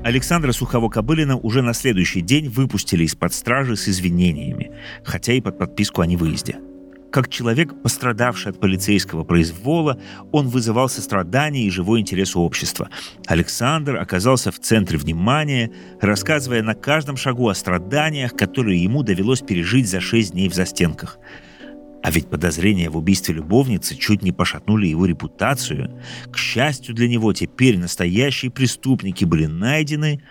Александра 0.04 0.52
Сухово-Кобылина 0.52 1.38
уже 1.40 1.62
на 1.62 1.74
следующий 1.74 2.20
день 2.20 2.48
выпустили 2.48 3.04
из-под 3.04 3.32
стражи 3.32 3.76
с 3.76 3.88
извинениями, 3.88 4.72
хотя 5.04 5.32
и 5.32 5.40
под 5.40 5.58
подписку 5.58 6.00
о 6.00 6.06
невыезде– 6.06 6.56
как 7.12 7.28
человек, 7.28 7.74
пострадавший 7.82 8.52
от 8.52 8.58
полицейского 8.58 9.22
произвола, 9.22 10.00
он 10.32 10.48
вызывал 10.48 10.88
сострадание 10.88 11.64
и 11.64 11.70
живой 11.70 12.00
интерес 12.00 12.34
у 12.34 12.40
общества. 12.40 12.88
Александр 13.26 13.96
оказался 13.96 14.50
в 14.50 14.58
центре 14.58 14.98
внимания, 14.98 15.70
рассказывая 16.00 16.62
на 16.62 16.74
каждом 16.74 17.16
шагу 17.16 17.48
о 17.48 17.54
страданиях, 17.54 18.34
которые 18.34 18.82
ему 18.82 19.02
довелось 19.02 19.42
пережить 19.42 19.88
за 19.88 20.00
шесть 20.00 20.32
дней 20.32 20.48
в 20.48 20.54
застенках. 20.54 21.18
А 22.02 22.10
ведь 22.10 22.28
подозрения 22.28 22.88
в 22.88 22.96
убийстве 22.96 23.34
любовницы 23.34 23.94
чуть 23.94 24.22
не 24.22 24.32
пошатнули 24.32 24.86
его 24.86 25.04
репутацию. 25.06 26.00
К 26.32 26.38
счастью 26.38 26.94
для 26.94 27.08
него, 27.08 27.32
теперь 27.32 27.78
настоящие 27.78 28.50
преступники 28.50 29.24
были 29.24 29.46
найдены, 29.46 30.22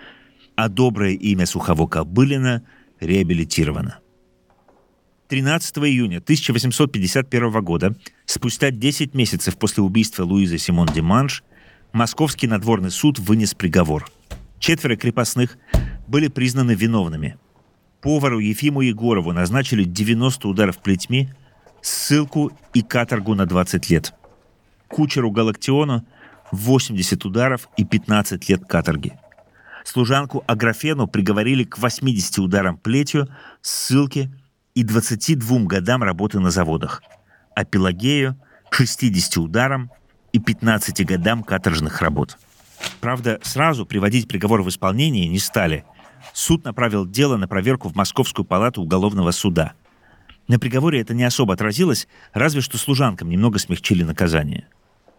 а 0.56 0.68
доброе 0.68 1.14
имя 1.14 1.46
Сухово 1.46 1.88
Кобылина 1.88 2.64
реабилитировано. 3.00 4.01
13 5.32 5.78
июня 5.78 6.18
1851 6.18 7.64
года, 7.64 7.96
спустя 8.26 8.70
10 8.70 9.14
месяцев 9.14 9.58
после 9.58 9.82
убийства 9.82 10.26
Луизы 10.26 10.58
Симон 10.58 10.88
Диманш, 10.88 11.46
Московский 11.94 12.48
надворный 12.48 12.92
суд 12.92 13.18
вынес 13.18 13.54
приговор. 13.54 14.12
Четверо 14.60 14.98
крепостных 14.98 15.58
были 16.06 16.28
признаны 16.28 16.74
виновными. 16.74 17.38
Повару 18.02 18.40
Ефиму 18.40 18.82
Егорову 18.82 19.32
назначили 19.32 19.86
90 19.86 20.50
ударов 20.50 20.80
плетьми, 20.80 21.30
ссылку 21.82 22.52
и 22.74 22.82
каторгу 22.82 23.34
на 23.34 23.46
20 23.46 23.90
лет. 23.90 24.14
Кучеру 24.90 25.32
Галактиону 25.32 26.06
80 26.52 27.24
ударов 27.24 27.70
и 27.78 27.86
15 27.86 28.50
лет 28.50 28.66
каторги. 28.66 29.14
Служанку 29.86 30.44
Аграфену 30.46 31.08
приговорили 31.08 31.64
к 31.64 31.78
80 31.78 32.40
ударам 32.40 32.78
плетью, 32.78 33.30
ссылке 33.62 34.30
и 34.76 34.84
22 34.84 35.66
годам 35.66 36.04
работы 36.04 36.40
на 36.40 36.52
заводах, 36.52 37.04
а 37.56 37.66
Пелагею— 37.66 38.38
60 38.72 39.38
ударам 39.38 39.92
и 40.32 40.40
15 40.40 41.06
годам 41.06 41.44
каторжных 41.44 42.02
работ. 42.02 42.38
Правда, 43.00 43.40
сразу 43.44 43.86
приводить 43.86 44.28
приговор 44.28 44.64
в 44.64 44.70
исполнение 44.70 45.28
не 45.28 45.40
стали. 45.40 45.84
Суд 46.34 46.64
направил 46.64 47.06
дело 47.06 47.38
на 47.38 47.48
проверку 47.48 47.90
в 47.90 47.96
Московскую 47.96 48.46
палату 48.46 48.82
уголовного 48.82 49.32
суда. 49.32 49.74
На 50.48 50.58
приговоре 50.58 51.02
это 51.02 51.14
не 51.14 51.24
особо 51.24 51.54
отразилось, 51.54 52.08
разве 52.34 52.62
что 52.62 52.78
служанкам 52.78 53.30
немного 53.30 53.60
смягчили 53.60 54.04
наказание. 54.04 54.68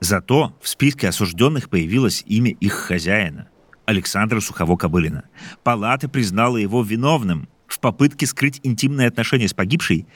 Зато 0.01 0.57
в 0.61 0.69
списке 0.69 1.09
осужденных 1.09 1.69
появилось 1.69 2.25
имя 2.27 2.51
их 2.51 2.73
хозяина— 2.73 3.49
Александра 3.87 4.41
Сухово-Кобылина. 4.41 5.25
Палата 5.62 6.09
признала 6.09 6.57
его 6.57 6.83
виновным, 6.83 7.49
в 7.73 7.81
попытке 7.81 8.27
скрыть 8.27 8.61
интимные 8.63 9.09
отношения 9.09 9.49
с 9.49 9.55
погибшей 9.55 10.07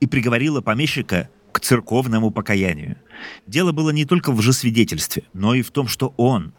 и 0.00 0.06
приговорила 0.06 0.62
помещика 0.62 1.28
к 1.52 1.60
церковному 1.60 2.30
покаянию. 2.30 2.96
Дело 3.46 3.72
было 3.72 3.90
не 3.90 4.06
только 4.06 4.32
в 4.32 4.38
лжесвидетельстве, 4.38 5.24
но 5.34 5.54
и 5.54 5.60
в 5.60 5.70
том, 5.70 5.88
что 5.88 6.14
он, 6.16 6.54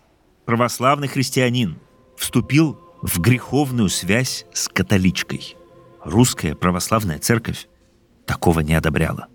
православный 0.45 1.07
христианин, 1.07 1.79
вступил 2.15 2.79
в 3.01 3.19
греховную 3.19 3.89
связь 3.89 4.45
с 4.53 4.67
католичкой. 4.67 5.55
Русская 6.03 6.53
православная 6.53 7.17
церковь 7.17 7.67
такого 8.27 8.59
не 8.59 8.75
одобряла. 8.75 9.29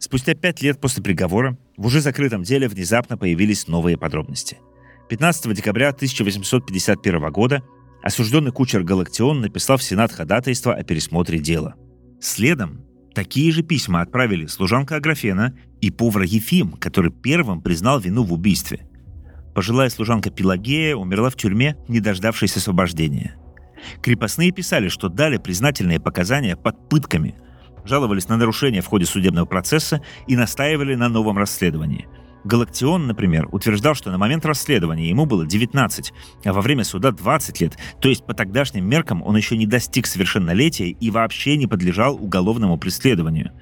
Спустя 0.00 0.34
пять 0.34 0.62
лет 0.62 0.80
после 0.80 1.00
приговора 1.00 1.56
в 1.76 1.86
уже 1.86 2.00
закрытом 2.00 2.42
деле 2.42 2.66
внезапно 2.66 3.16
появились 3.16 3.68
новые 3.68 3.96
подробности. 3.96 4.58
15 5.08 5.54
декабря 5.54 5.90
1851 5.90 7.30
года 7.30 7.62
Осужденный 8.02 8.50
кучер 8.50 8.82
Галактион 8.82 9.40
написал 9.40 9.76
в 9.76 9.82
Сенат 9.82 10.12
ходатайство 10.12 10.74
о 10.74 10.82
пересмотре 10.82 11.38
дела. 11.38 11.74
Следом 12.20 12.84
такие 13.14 13.52
же 13.52 13.62
письма 13.62 14.00
отправили 14.00 14.46
служанка 14.46 14.96
Аграфена 14.96 15.54
и 15.80 15.90
повар 15.90 16.22
Ефим, 16.22 16.72
который 16.72 17.12
первым 17.12 17.60
признал 17.60 18.00
вину 18.00 18.22
в 18.22 18.32
убийстве. 18.32 18.86
Пожилая 19.54 19.90
служанка 19.90 20.30
Пелагея 20.30 20.96
умерла 20.96 21.28
в 21.28 21.36
тюрьме, 21.36 21.76
не 21.88 22.00
дождавшись 22.00 22.56
освобождения. 22.56 23.36
Крепостные 24.02 24.52
писали, 24.52 24.88
что 24.88 25.08
дали 25.08 25.36
признательные 25.36 26.00
показания 26.00 26.56
под 26.56 26.88
пытками, 26.88 27.34
жаловались 27.84 28.28
на 28.28 28.36
нарушения 28.36 28.80
в 28.80 28.86
ходе 28.86 29.06
судебного 29.06 29.46
процесса 29.46 30.02
и 30.26 30.36
настаивали 30.36 30.94
на 30.94 31.08
новом 31.08 31.36
расследовании– 31.36 32.06
Галактион, 32.44 33.06
например, 33.06 33.48
утверждал, 33.52 33.94
что 33.94 34.10
на 34.10 34.18
момент 34.18 34.46
расследования 34.46 35.08
ему 35.08 35.26
было 35.26 35.46
19, 35.46 36.12
а 36.44 36.52
во 36.52 36.60
время 36.60 36.84
суда 36.84 37.10
20 37.12 37.60
лет, 37.60 37.78
то 38.00 38.08
есть 38.08 38.24
по 38.24 38.34
тогдашним 38.34 38.88
меркам 38.88 39.22
он 39.22 39.36
еще 39.36 39.56
не 39.56 39.66
достиг 39.66 40.06
совершеннолетия 40.06 40.88
и 40.88 41.10
вообще 41.10 41.56
не 41.56 41.66
подлежал 41.66 42.14
уголовному 42.14 42.78
преследованию. 42.78 43.52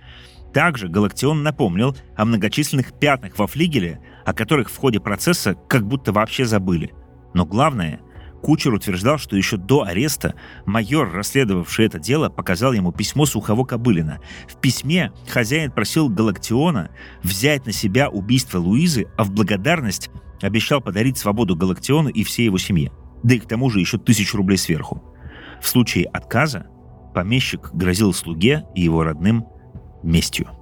Также 0.53 0.89
Галактион 0.89 1.43
напомнил 1.43 1.97
о 2.17 2.25
многочисленных 2.25 2.99
пятнах 2.99 3.39
во 3.39 3.47
флигеле, 3.47 4.01
о 4.25 4.33
которых 4.33 4.71
в 4.71 4.77
ходе 4.77 5.01
процесса 5.01 5.55
как 5.69 5.87
будто 5.87 6.13
вообще 6.13 6.45
забыли. 6.47 6.93
Но 7.35 7.45
главное, 7.45 8.01
Кучер 8.43 8.73
утверждал, 8.73 9.19
что 9.19 9.37
еще 9.37 9.57
до 9.57 9.83
ареста 9.83 10.35
майор, 10.65 11.11
расследовавший 11.13 11.87
это 11.87 11.99
дело, 11.99 12.29
показал 12.29 12.73
ему 12.73 12.93
письмо 12.93 13.27
Сухого 13.27 13.65
Кобылина. 13.65 14.21
В 14.49 14.57
письме 14.57 15.13
хозяин 15.29 15.73
просил 15.73 16.09
Галактиона 16.09 16.91
взять 17.23 17.67
на 17.67 17.73
себя 17.73 18.09
убийство 18.09 18.59
Луизы, 18.59 19.07
а 19.17 19.25
в 19.25 19.33
благодарность 19.33 20.11
обещал 20.41 20.81
подарить 20.81 21.19
свободу 21.19 21.57
Галактиону 21.57 22.11
и 22.11 22.23
всей 22.23 22.45
его 22.45 22.59
семье. 22.59 22.93
Да 23.23 23.35
и 23.35 23.39
к 23.39 23.47
тому 23.47 23.71
же 23.71 23.81
еще 23.81 23.99
тысячу 23.99 24.37
рублей 24.37 24.57
сверху. 24.57 25.03
В 25.61 25.69
случае 25.69 26.07
отказа 26.07 26.67
помещик 27.15 27.71
грозил 27.73 28.13
слуге 28.13 28.65
и 28.75 28.83
его 28.83 29.03
родным 29.03 29.47
местью. 30.03 30.58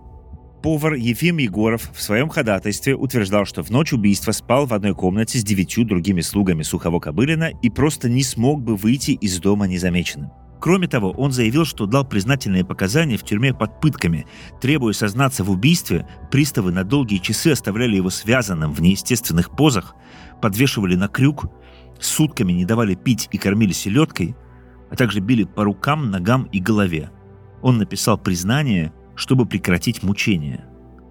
Повар 0.66 0.94
Ефим 0.94 1.38
Егоров 1.38 1.92
в 1.94 2.02
своем 2.02 2.28
ходатайстве 2.28 2.96
утверждал, 2.96 3.44
что 3.44 3.62
в 3.62 3.70
ночь 3.70 3.92
убийства 3.92 4.32
спал 4.32 4.66
в 4.66 4.74
одной 4.74 4.96
комнате 4.96 5.38
с 5.38 5.44
девятью 5.44 5.84
другими 5.84 6.22
слугами 6.22 6.64
Сухого 6.64 6.98
Кобылина 6.98 7.52
и 7.62 7.70
просто 7.70 8.08
не 8.08 8.24
смог 8.24 8.62
бы 8.62 8.74
выйти 8.74 9.12
из 9.12 9.38
дома 9.38 9.68
незамеченным. 9.68 10.32
Кроме 10.60 10.88
того, 10.88 11.12
он 11.12 11.30
заявил, 11.30 11.66
что 11.66 11.86
дал 11.86 12.04
признательные 12.04 12.64
показания 12.64 13.16
в 13.16 13.22
тюрьме 13.22 13.54
под 13.54 13.80
пытками. 13.80 14.26
Требуя 14.60 14.92
сознаться 14.92 15.44
в 15.44 15.52
убийстве, 15.52 16.04
приставы 16.32 16.72
на 16.72 16.82
долгие 16.82 17.18
часы 17.18 17.52
оставляли 17.52 17.94
его 17.94 18.10
связанным 18.10 18.72
в 18.72 18.82
неестественных 18.82 19.54
позах, 19.54 19.94
подвешивали 20.42 20.96
на 20.96 21.06
крюк, 21.06 21.44
сутками 22.00 22.52
не 22.52 22.64
давали 22.64 22.96
пить 22.96 23.28
и 23.30 23.38
кормили 23.38 23.70
селедкой, 23.70 24.34
а 24.90 24.96
также 24.96 25.20
били 25.20 25.44
по 25.44 25.62
рукам, 25.62 26.10
ногам 26.10 26.48
и 26.50 26.58
голове. 26.58 27.12
Он 27.62 27.78
написал 27.78 28.18
признание– 28.18 28.92
чтобы 29.16 29.46
прекратить 29.46 30.02
мучения. 30.02 30.64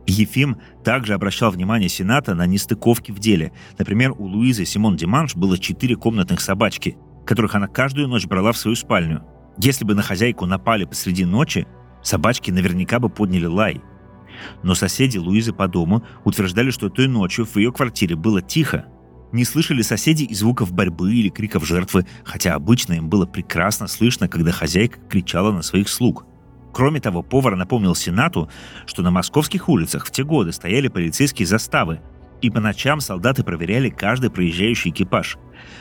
Ефим 0.07 0.57
также 0.83 1.13
обращал 1.13 1.51
внимание 1.51 1.89
Сената 1.89 2.35
на 2.35 2.45
нестыковки 2.45 3.11
в 3.11 3.19
деле. 3.19 3.51
Например, 3.77 4.11
у 4.11 4.25
Луизы 4.25 4.65
Симон 4.65 4.95
Диманш 4.95 5.35
было 5.35 5.57
четыре 5.57 5.95
комнатных 5.95 6.41
собачки, 6.41 6.97
которых 7.25 7.55
она 7.55 7.67
каждую 7.67 8.07
ночь 8.07 8.25
брала 8.25 8.51
в 8.51 8.57
свою 8.57 8.75
спальню. 8.75 9.23
Если 9.57 9.83
бы 9.83 9.95
на 9.95 10.03
хозяйку 10.03 10.45
напали 10.45 10.85
посреди 10.85 11.25
ночи, 11.25 11.67
собачки 12.03 12.51
наверняка 12.51 12.99
бы 12.99 13.09
подняли 13.09 13.45
лай. 13.45 13.81
Но 14.63 14.75
соседи 14.75 15.17
Луизы 15.17 15.53
по 15.53 15.67
дому 15.67 16.03
утверждали, 16.23 16.69
что 16.69 16.89
той 16.89 17.07
ночью 17.07 17.45
в 17.45 17.55
ее 17.55 17.71
квартире 17.71 18.15
было 18.15 18.41
тихо. 18.41 18.85
Не 19.31 19.43
слышали 19.43 19.81
соседи 19.81 20.23
и 20.23 20.35
звуков 20.35 20.71
борьбы 20.71 21.13
или 21.13 21.29
криков 21.29 21.65
жертвы, 21.65 22.05
хотя 22.23 22.53
обычно 22.53 22.93
им 22.93 23.09
было 23.09 23.25
прекрасно 23.25 23.87
слышно, 23.87 24.27
когда 24.27 24.51
хозяйка 24.51 24.99
кричала 25.09 25.51
на 25.51 25.61
своих 25.61 25.89
слуг. 25.89 26.25
Кроме 26.75 26.99
того, 26.99 27.23
повар 27.23 27.55
напомнил 27.55 27.95
Сенату, 27.95 28.49
что 28.85 29.01
на 29.01 29.09
московских 29.09 29.69
улицах 29.69 30.05
в 30.05 30.11
те 30.11 30.25
годы 30.25 30.51
стояли 30.51 30.89
полицейские 30.89 31.45
заставы, 31.45 32.01
и 32.41 32.49
по 32.49 32.59
ночам 32.59 32.99
солдаты 32.99 33.45
проверяли 33.45 33.89
каждый 33.89 34.29
проезжающий 34.29 34.91
экипаж. 34.91 35.37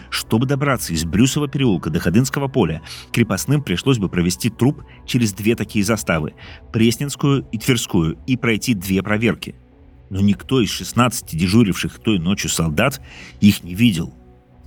Чтобы 0.09 0.47
добраться 0.47 0.93
из 0.93 1.05
Брюсова 1.05 1.49
переулка 1.49 1.91
до 1.91 1.99
Ходынского 1.99 2.47
поля, 2.47 2.81
крепостным 3.11 3.61
пришлось 3.61 3.99
бы 3.99 4.09
провести 4.09 4.51
труп 4.51 4.85
через 5.05 5.33
две 5.33 5.57
такие 5.57 5.85
заставы– 5.85 6.35
Пресненскую 6.73 7.45
и 7.51 7.59
Тверскую, 7.59 8.17
и 8.29 8.37
пройти 8.37 8.75
две 8.75 9.03
проверки. 9.03 9.57
Но 10.11 10.21
никто 10.21 10.61
из 10.61 10.71
16 10.71 11.37
дежуривших 11.37 11.99
той 11.99 12.21
ночью 12.21 12.51
солдат 12.51 13.01
их 13.41 13.65
не 13.65 13.75
видел. 13.75 14.15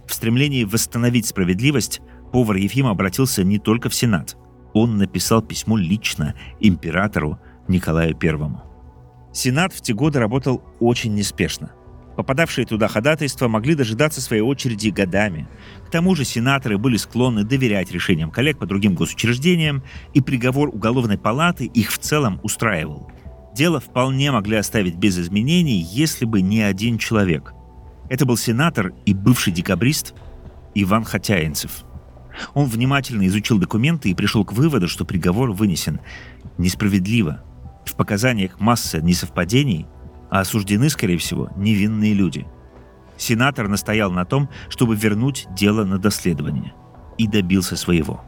В 0.06 0.14
стремлении 0.14 0.66
восстановить 0.66 1.26
справедливость 1.26 2.02
повар 2.34 2.58
Ефим 2.58 2.88
обратился 2.88 3.46
не 3.46 3.60
только 3.60 3.88
в 3.88 3.96
Сенат. 3.96 4.36
Он 4.80 5.00
написал 5.00 5.42
письмо 5.42 5.76
лично 5.76 6.36
императору 6.60 7.40
Николаю 7.68 8.14
Первому. 8.14 8.62
Сенат 9.34 9.74
в 9.74 9.82
те 9.82 9.92
годы 9.92 10.20
работал 10.20 10.62
очень 10.80 11.16
неспешно. 11.16 11.72
Попадавшие 12.16 12.68
туда 12.68 12.88
ходатайства 12.88 13.48
могли 13.48 13.74
дожидаться 13.74 14.22
своей 14.22 14.44
очереди 14.44 14.90
годами. 14.90 15.48
К 15.88 15.90
тому 15.90 16.14
же 16.14 16.26
сенаторы 16.26 16.78
были 16.78 16.98
склонны 16.98 17.44
доверять 17.44 17.92
решениям 17.92 18.30
коллег 18.30 18.60
по 18.60 18.68
другим 18.68 18.94
госучреждениям, 18.94 19.82
и 20.14 20.22
приговор 20.22 20.70
уголовной 20.70 21.18
палаты 21.18 21.66
их 21.66 21.92
в 21.92 21.98
целом 21.98 22.40
устраивал. 22.44 23.12
Дело 23.56 23.80
вполне 23.80 24.32
могли 24.32 24.58
оставить 24.58 24.96
без 24.96 25.18
изменений, 25.18 25.80
если 25.80 26.26
бы 26.26 26.44
не 26.44 26.62
один 26.62 27.00
человек. 27.00 27.56
Это 28.12 28.28
был 28.28 28.38
сенатор 28.38 28.94
и 29.08 29.16
бывший 29.16 29.54
декабрист 29.54 30.14
Иван 30.76 31.04
Хотяинцев. 31.04 31.84
Он 32.54 32.68
внимательно 32.68 33.26
изучил 33.28 33.58
документы 33.58 34.10
и 34.10 34.16
пришел 34.16 34.46
к 34.46 34.54
выводу, 34.54 34.88
что 34.88 35.06
приговор 35.06 35.52
вынесен 35.52 36.00
несправедливо. 36.58 37.44
В 37.86 37.96
показаниях 37.96 38.60
масса 38.60 39.02
несовпадений– 39.02 39.86
а 40.30 40.42
осуждены, 40.42 40.90
скорее 40.90 41.18
всего, 41.18 41.50
невинные 41.56 42.14
люди. 42.14 42.46
Сенатор 43.18 43.68
настоял 43.68 44.12
на 44.12 44.26
том, 44.26 44.50
чтобы 44.70 44.96
вернуть 44.96 45.48
дело 45.56 45.86
на 45.86 45.98
доследование. 45.98 46.74
И 47.18 47.28
добился 47.28 47.76
своего. 47.76 48.24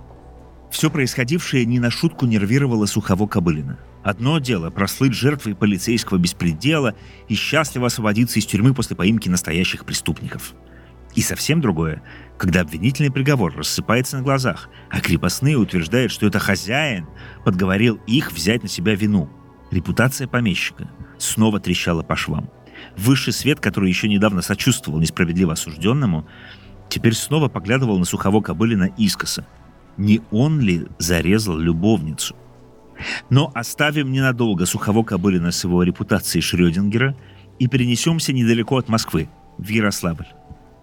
Все 0.71 0.89
происходившее 0.89 1.65
не 1.65 1.79
на 1.79 1.91
шутку 1.91 2.25
нервировало 2.25 2.85
Сухово 2.85 3.27
Кобылина. 3.27 3.79
Одно 4.03 4.39
дело– 4.39 4.69
прослыть 4.71 5.13
жертвой 5.13 5.55
полицейского 5.55 6.17
беспредела 6.17 6.95
и 7.27 7.35
счастливо 7.35 7.87
освободиться 7.87 8.39
из 8.39 8.45
тюрьмы 8.45 8.73
после 8.73 8.95
поимки 8.95 9.29
настоящих 9.29 9.85
преступников. 9.85 10.53
И 11.15 11.21
совсем 11.21 11.59
другое, 11.59 12.01
когда 12.39 12.61
обвинительный 12.61 13.11
приговор 13.11 13.55
рассыпается 13.55 14.17
на 14.17 14.23
глазах, 14.23 14.69
а 14.89 15.01
крепостные 15.01 15.57
утверждают, 15.57 16.11
что 16.11 16.25
это 16.25 16.39
хозяин 16.39 17.05
подговорил 17.45 17.99
их 18.07 18.31
взять 18.31 18.63
на 18.63 18.69
себя 18.69 18.95
вину. 18.95 19.29
Репутация 19.69 20.27
помещика– 20.27 20.89
снова 21.19 21.59
трещала 21.59 22.01
по 22.01 22.15
швам. 22.15 22.49
Высший 22.97 23.33
свет, 23.33 23.59
который 23.59 23.89
еще 23.89 24.07
недавно 24.07 24.41
сочувствовал 24.41 24.99
несправедливо 24.99 25.53
осужденному, 25.53 26.25
теперь 26.87 27.13
снова 27.13 27.49
поглядывал 27.49 27.99
на 27.99 28.05
сухого 28.05 28.41
Кобылина 28.41 28.85
искоса. 28.97 29.45
Не 29.97 30.21
он 30.31 30.59
ли 30.61 30.87
зарезал 30.97 31.57
любовницу? 31.57 32.35
Но 33.29 33.51
оставим 33.53 34.11
ненадолго 34.11 34.65
сухого 34.65 35.03
Кобылина 35.03 35.51
с 35.51 35.63
его 35.63 35.83
репутацией 35.83 36.41
Шрёдингера 36.41 37.15
и 37.59 37.67
перенесемся 37.67 38.33
недалеко 38.33 38.77
от 38.77 38.87
Москвы, 38.87 39.29
в 39.57 39.67
Ярославль. 39.67 40.27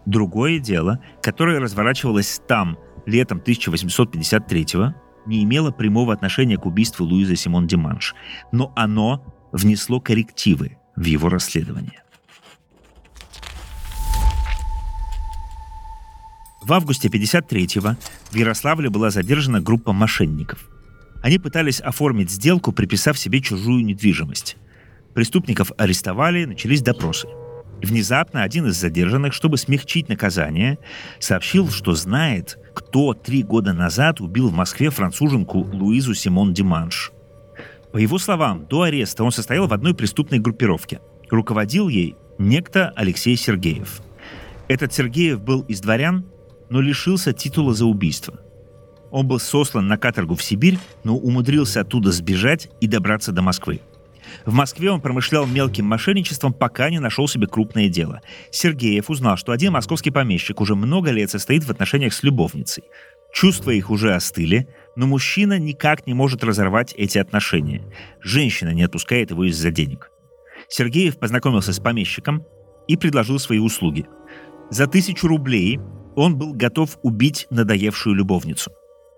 Другое 0.07 0.61
дело, 0.61 1.01
которое 1.21 1.59
разворачивалось 1.59 2.41
там 2.47 2.79
летом 3.07 3.39
1853 3.39 4.67
не 5.27 5.43
имело 5.43 5.73
прямого 5.73 6.13
отношения 6.13 6.57
к 6.57 6.67
убийству 6.67 7.05
Луизы 7.05 7.35
Симон 7.35 7.67
Диманш, 7.67 8.15
но 8.53 8.73
оно 8.77 9.25
внесло 9.51 10.01
коррективы 10.01 10.79
в 10.95 11.05
его 11.05 11.29
расследование. 11.29 12.03
В 16.63 16.73
августе 16.73 17.09
53-го 17.09 17.97
в 18.31 18.35
Ярославле 18.35 18.91
была 18.91 19.11
задержана 19.11 19.61
группа 19.61 19.93
мошенников. 19.93 20.69
Они 21.23 21.39
пытались 21.39 21.81
оформить 21.81 22.31
сделку, 22.31 22.73
приписав 22.73 23.19
себе 23.19 23.41
чужую 23.41 23.85
недвижимость. 23.85 24.57
Преступников 25.15 25.73
арестовали, 25.79 26.45
начались 26.45 26.83
допросы. 26.83 27.29
Внезапно 27.83 28.43
один 28.43 28.67
из 28.67 28.77
задержанных, 28.77 29.33
чтобы 29.33 29.59
смягчить 29.59 30.09
наказание, 30.09 30.79
сообщил, 31.19 31.71
что 31.71 31.93
знает, 31.93 32.59
кто 32.75 33.13
три 33.15 33.43
года 33.43 33.73
назад 33.73 34.21
убил 34.21 34.49
в 34.49 34.55
Москве 34.55 34.91
француженку 34.91 35.59
Луизу 35.59 36.15
Симон 36.15 36.55
Диманш. 36.55 37.13
По 37.93 37.99
его 37.99 38.19
словам, 38.19 38.67
до 38.67 38.83
ареста 38.83 39.25
он 39.25 39.33
состоял 39.33 39.67
в 39.67 39.73
одной 39.73 39.95
преступной 39.95 40.39
группировке. 40.39 41.01
Руководил 41.31 41.89
ей 41.89 42.17
некто 42.39 42.93
Алексей 42.97 43.37
Сергеев. 43.37 44.01
Этот 44.69 44.93
Сергеев 44.93 45.41
был 45.41 45.63
из 45.63 45.81
дворян, 45.81 46.25
но 46.69 46.81
лишился 46.81 47.33
титула 47.33 47.75
за 47.75 47.87
убийство. 47.87 48.41
Он 49.11 49.27
был 49.29 49.39
сослан 49.39 49.87
на 49.87 49.97
каторгу 49.97 50.35
в 50.35 50.43
Сибирь, 50.43 50.79
но 51.05 51.17
умудрился 51.17 51.81
оттуда 51.81 52.11
сбежать 52.11 52.69
и 52.81 52.87
добраться 52.87 53.33
до 53.33 53.43
Москвы. 53.43 53.81
В 54.45 54.53
Москве 54.53 54.91
он 54.91 55.01
промышлял 55.01 55.47
мелким 55.47 55.87
мошенничеством, 55.87 56.53
пока 56.53 56.91
не 56.91 56.99
нашел 56.99 57.29
себе 57.29 57.47
крупное 57.47 57.89
дело. 57.89 58.21
Сергеев 58.51 59.11
узнал, 59.11 59.37
что 59.37 59.53
один 59.53 59.73
московский 59.73 60.11
помещик 60.11 60.61
уже 60.61 60.75
много 60.75 61.11
лет 61.11 61.31
состоит 61.31 61.65
в 61.65 61.71
отношениях 61.71 62.13
с 62.13 62.23
любовницей. 62.23 62.85
Чувства 63.33 63.71
их 63.71 63.91
уже 63.91 64.15
остыли, 64.15 64.69
но 64.97 65.07
мужчина 65.07 65.59
никак 65.59 66.07
не 66.07 66.15
может 66.15 66.43
разорвать 66.43 66.95
эти 66.97 67.19
отношения. 67.19 67.83
Женщина 68.21 68.71
не 68.71 68.83
отпускает 68.83 69.31
его 69.31 69.45
из-за 69.45 69.71
денег. 69.71 70.11
Сергеев 70.69 71.19
познакомился 71.19 71.73
с 71.73 71.81
помещиком 71.81 72.45
и 72.89 72.97
предложил 72.97 73.39
свои 73.39 73.59
услуги. 73.59 74.07
За 74.71 74.87
тысячу 74.87 75.29
рублей 75.29 75.79
он 76.15 76.37
был 76.37 76.55
готов 76.55 76.99
убить 77.03 77.47
надоевшую 77.51 78.17
любовницу. 78.17 78.73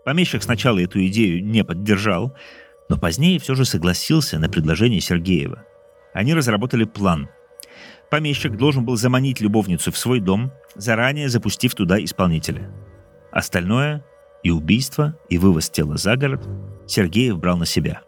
Помещик 0.05 0.43
сначала 0.43 0.79
эту 0.79 1.05
идею 1.07 1.45
не 1.45 1.63
поддержал, 1.65 2.37
но 2.89 2.97
позднее 2.97 3.39
все 3.39 3.55
же 3.55 3.65
согласился 3.65 4.39
на 4.39 4.49
предложение 4.49 5.01
Сергеева. 5.01 5.65
Они 6.15 6.35
разработали 6.35 6.85
план. 6.85 7.29
Помещик 8.11 8.57
должен 8.57 8.85
был 8.85 8.97
заманить 8.97 9.41
любовницу 9.41 9.93
в 9.93 9.99
свой 9.99 10.21
дом, 10.21 10.53
заранее 10.75 11.29
запустив 11.29 11.75
туда 11.75 12.03
исполнителя. 12.03 12.71
Остальное 13.31 14.05
и 14.43 14.51
убийство, 14.51 15.17
и 15.29 15.37
вывоз 15.37 15.69
тела 15.69 15.97
за 15.97 16.17
город 16.17 16.49
Сергеев 16.87 17.39
брал 17.39 17.59
на 17.59 17.67
себя. 17.67 18.01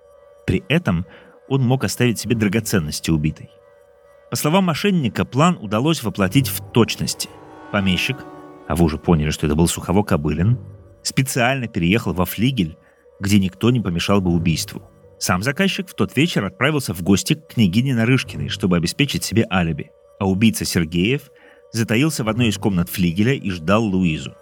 При 0.47 0.65
этом 0.69 1.07
он 1.49 1.63
мог 1.63 1.85
оставить 1.85 2.19
себе 2.19 2.35
драгоценности 2.35 3.11
убитой. 3.11 3.51
По 4.31 4.37
словам 4.37 4.65
мошенника, 4.65 5.25
план 5.25 5.59
удалось 5.61 6.03
воплотить 6.03 6.49
в 6.49 6.61
точности. 6.73 7.29
Помещик, 7.73 8.17
а 8.69 8.77
вы 8.77 8.85
уже 8.85 8.97
поняли, 8.97 9.31
что 9.31 9.47
это 9.47 9.57
был 9.57 9.67
Сухово 9.67 10.03
Кобылин, 10.03 10.59
специально 11.03 11.67
переехал 11.67 12.15
во 12.15 12.25
флигель, 12.25 12.77
где 13.21 13.39
никто 13.39 13.71
не 13.71 13.81
помешал 13.81 14.21
бы 14.21 14.31
убийству. 14.31 14.83
Сам 15.19 15.43
заказчик 15.43 15.89
в 15.89 15.95
тот 15.95 16.17
вечер 16.17 16.45
отправился 16.45 16.95
в 16.95 17.03
гости 17.03 17.35
к 17.35 17.49
княгине 17.49 17.95
Нарышкиной, 17.95 18.49
чтобы 18.49 18.77
обеспечить 18.77 19.23
себе 19.23 19.47
алиби, 19.51 19.91
а 20.19 20.27
убийца 20.27 20.65
Сергеев 20.65 21.31
затаился 21.73 22.25
в 22.25 22.29
одной 22.29 22.49
из 22.49 22.57
комнат 22.57 22.89
флигеля 22.89 23.35
и 23.35 23.51
ждал 23.51 23.85
Луизу. 23.85 24.35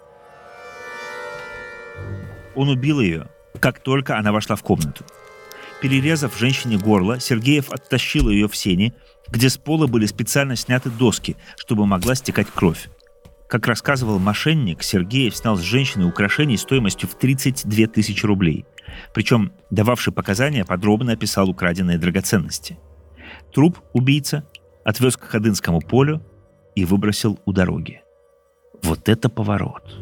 Он 2.55 2.69
убил 2.69 3.01
ее, 3.01 3.29
как 3.59 3.79
только 3.79 4.17
она 4.17 4.31
вошла 4.31 4.55
в 4.55 4.63
комнату. 4.63 5.03
Перерезав 5.81 6.37
женщине 6.37 6.77
горло, 6.77 7.19
Сергеев 7.19 7.71
оттащил 7.71 8.29
ее 8.29 8.47
в 8.47 8.55
сени, 8.55 8.93
где 9.29 9.49
с 9.49 9.57
пола 9.57 9.87
были 9.87 10.05
специально 10.05 10.55
сняты 10.55 10.89
доски, 10.89 11.37
чтобы 11.57 11.85
могла 11.85 12.15
стекать 12.15 12.47
кровь. 12.53 12.89
Как 13.49 13.65
рассказывал 13.65 14.19
мошенник, 14.19 14.83
Сергеев 14.83 15.35
снял 15.35 15.57
с 15.57 15.61
женщины 15.61 16.05
украшений 16.05 16.55
стоимостью 16.55 17.09
в 17.09 17.15
32 17.15 17.87
тысячи 17.87 18.23
рублей. 18.23 18.65
Причем, 19.11 19.53
дававший 19.71 20.13
показания, 20.13 20.63
подробно 20.63 21.13
описал 21.13 21.49
украденные 21.49 21.97
драгоценности. 21.97 22.77
Труп 23.51 23.79
убийца 23.91 24.47
отвез 24.85 25.17
к 25.17 25.23
Ходынскому 25.23 25.81
полю 25.81 26.23
и 26.75 26.85
выбросил 26.85 27.39
у 27.45 27.51
дороги. 27.51 28.03
Вот 28.83 29.09
это 29.09 29.29
поворот! 29.29 29.97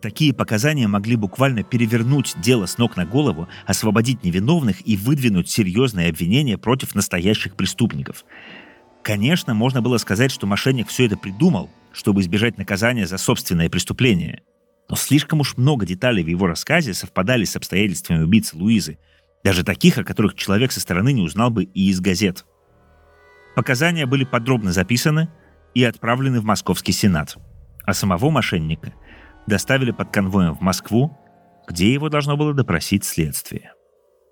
Такие 0.00 0.32
показания 0.32 0.86
могли 0.86 1.16
буквально 1.16 1.64
перевернуть 1.64 2.36
дело 2.40 2.66
с 2.66 2.78
ног 2.78 2.96
на 2.96 3.04
голову, 3.04 3.48
освободить 3.66 4.22
невиновных 4.22 4.86
и 4.86 4.96
выдвинуть 4.96 5.48
серьезные 5.48 6.10
обвинения 6.10 6.58
против 6.58 6.94
настоящих 6.94 7.56
преступников. 7.56 8.24
Конечно, 9.02 9.52
можно 9.52 9.82
было 9.82 9.98
сказать, 9.98 10.30
что 10.30 10.46
мошенник 10.46 10.88
все 10.88 11.06
это 11.06 11.16
придумал, 11.16 11.70
чтобы 11.94 12.20
избежать 12.20 12.58
наказания 12.58 13.06
за 13.06 13.18
собственное 13.18 13.70
преступление. 13.70 14.42
Но 14.88 14.96
слишком 14.96 15.40
уж 15.40 15.56
много 15.56 15.86
деталей 15.86 16.24
в 16.24 16.26
его 16.26 16.46
рассказе 16.46 16.92
совпадали 16.92 17.44
с 17.44 17.56
обстоятельствами 17.56 18.22
убийцы 18.22 18.56
Луизы. 18.56 18.98
Даже 19.44 19.62
таких, 19.64 19.96
о 19.96 20.04
которых 20.04 20.34
человек 20.34 20.72
со 20.72 20.80
стороны 20.80 21.12
не 21.12 21.22
узнал 21.22 21.50
бы 21.50 21.64
и 21.64 21.88
из 21.88 22.00
газет. 22.00 22.44
Показания 23.54 24.06
были 24.06 24.24
подробно 24.24 24.72
записаны 24.72 25.28
и 25.74 25.84
отправлены 25.84 26.40
в 26.40 26.44
Московский 26.44 26.92
Сенат, 26.92 27.36
а 27.84 27.94
самого 27.94 28.30
мошенника 28.30 28.92
доставили 29.46 29.92
под 29.92 30.10
конвоем 30.10 30.54
в 30.54 30.60
Москву, 30.60 31.16
где 31.68 31.92
его 31.92 32.08
должно 32.08 32.36
было 32.36 32.52
допросить 32.52 33.04
следствие. 33.04 33.72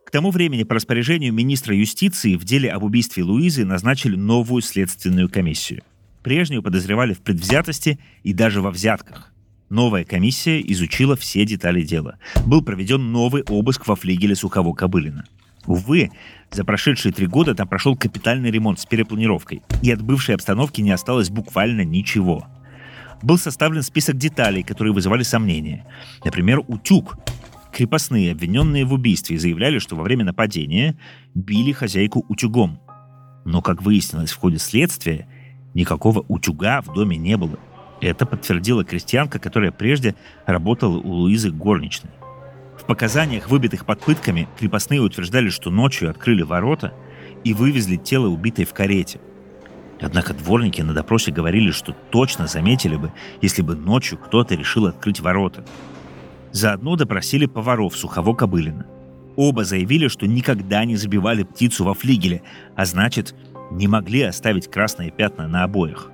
К 0.05 0.11
тому 0.11 0.31
времени 0.31 0.65
по 0.65 0.75
распоряжению 0.75 1.33
министра 1.33 1.75
юстиции 1.77 2.35
в 2.35 2.45
деле 2.45 2.71
об 2.71 2.83
убийстве 2.83 3.23
Луизы 3.23 3.65
назначили 3.65 4.17
новую 4.17 4.61
следственную 4.63 5.31
комиссию. 5.31 5.83
Прежнюю 6.23 6.63
подозревали 6.63 7.15
в 7.15 7.21
предвзятости 7.21 7.99
и 8.23 8.33
даже 8.33 8.61
во 8.61 8.71
взятках. 8.71 9.33
Новая 9.71 10.05
комиссия 10.05 10.61
изучила 10.61 11.17
все 11.17 11.45
детали 11.45 11.83
дела. 11.83 12.19
Был 12.47 12.63
проведен 12.63 13.11
новый 13.11 13.43
обыск 13.43 13.87
во 13.87 13.97
флигеле 13.97 14.35
Сухово-Кобылина. 14.35 15.25
Увы, 15.67 16.11
за 16.51 16.65
прошедшие 16.65 17.13
три 17.13 17.27
года 17.27 17.55
там 17.55 17.69
прошел 17.69 17.97
капитальный 17.97 18.51
ремонт 18.51 18.81
с 18.81 18.87
перепланировкой, 18.87 19.63
и 19.83 19.91
от 19.91 20.03
бывшей 20.03 20.35
обстановки 20.35 20.81
не 20.81 20.91
осталось 20.91 21.31
буквально 21.31 21.85
ничего. 21.85 22.47
Был 23.23 23.39
составлен 23.39 23.83
список 23.83 24.17
деталей, 24.17 24.63
которые 24.63 24.93
вызывали 24.93 25.23
сомнения. 25.23 25.87
Например, 26.25 26.61
утюг. 26.67 27.17
Крепостные, 27.73 28.33
обвиненные 28.33 28.85
в 28.85 28.93
убийстве, 28.93 29.39
заявляли, 29.39 29.79
что 29.79 29.97
во 29.97 30.03
время 30.03 30.25
нападения 30.25 30.99
били 31.35 31.73
хозяйку 31.73 32.25
утюгом. 32.29 32.81
Но, 33.45 33.63
как 33.63 33.81
выяснилось 33.81 34.33
в 34.33 34.37
ходе 34.37 34.59
следствия, 34.59 35.27
Никакого 35.75 36.25
утюга 36.29 36.81
в 36.83 36.93
доме 36.93 37.17
не 37.17 37.37
было. 37.37 37.59
Это 38.01 38.27
подтвердила 38.27 38.85
крестьянка, 38.85 39.39
которая 39.39 39.71
прежде 39.71 40.15
работала 40.45 40.99
у 40.99 41.09
Луизы 41.09 41.51
горничной. 41.51 42.11
В 42.77 42.85
показаниях, 42.85 43.49
выбитых 43.49 43.87
под 43.87 44.01
пытками, 44.01 44.49
крепостные 44.59 45.01
утверждали, 45.01 45.51
что 45.51 45.71
ночью 45.71 46.11
открыли 46.11 46.43
ворота 46.43 46.93
и 47.45 47.55
вывезли 47.55 47.97
тело 47.97 48.27
убитой 48.27 48.65
в 48.65 48.75
карете. 48.75 49.21
Однако 50.01 50.35
дворники 50.35 50.83
на 50.83 50.93
допросе 50.93 51.31
говорили, 51.31 51.71
что 51.71 51.95
точно 52.11 52.49
заметили 52.49 52.97
бы, 52.97 53.13
если 53.41 53.63
бы 53.63 53.77
ночью 53.77 54.19
кто-то 54.19 54.57
решил 54.57 54.87
открыть 54.87 55.21
ворота. 55.21 55.65
Заодно 56.51 56.97
допросили 56.97 57.47
поваров 57.47 57.97
Сухого 57.97 58.35
Кобылина. 58.35 58.85
Оба 59.37 59.65
заявили, 59.65 60.09
что 60.09 60.27
никогда 60.27 60.85
не 60.85 60.97
забивали 60.97 61.45
птицу 61.45 61.85
во 61.85 61.95
флигеле, 61.95 62.43
а 62.75 62.85
значит, 62.85 63.35
не 63.77 63.89
могли 63.89 64.23
оставить 64.23 64.71
красные 64.71 65.11
пятна 65.11 65.49
на 65.49 65.65
обоях. 65.65 66.11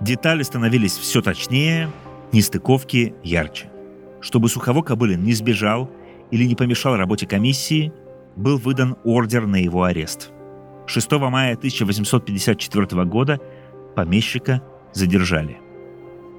Детали 0.00 0.42
становились 0.42 0.96
все 0.96 1.22
точнее, 1.22 1.90
нестыковки 2.32 3.14
ярче. 3.22 3.70
Чтобы 4.20 4.48
Сухово 4.48 4.82
Кобылин 4.82 5.22
не 5.22 5.32
сбежал 5.32 5.90
или 6.30 6.44
не 6.44 6.54
помешал 6.54 6.96
работе 6.96 7.26
комиссии, 7.26 7.92
был 8.36 8.58
выдан 8.58 8.96
ордер 9.04 9.46
на 9.46 9.56
его 9.56 9.84
арест. 9.84 10.30
6 10.86 11.12
мая 11.12 11.54
1854 11.54 13.04
года 13.04 13.40
помещика 13.94 14.62
задержали. 14.92 15.58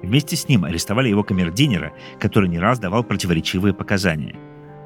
Вместе 0.02 0.36
с 0.36 0.48
ним 0.48 0.64
арестовали 0.64 1.08
его 1.08 1.22
камердинера, 1.22 1.92
который 2.18 2.48
не 2.48 2.58
раз 2.58 2.78
давал 2.78 3.04
противоречивые 3.04 3.72
показания. 3.72 4.36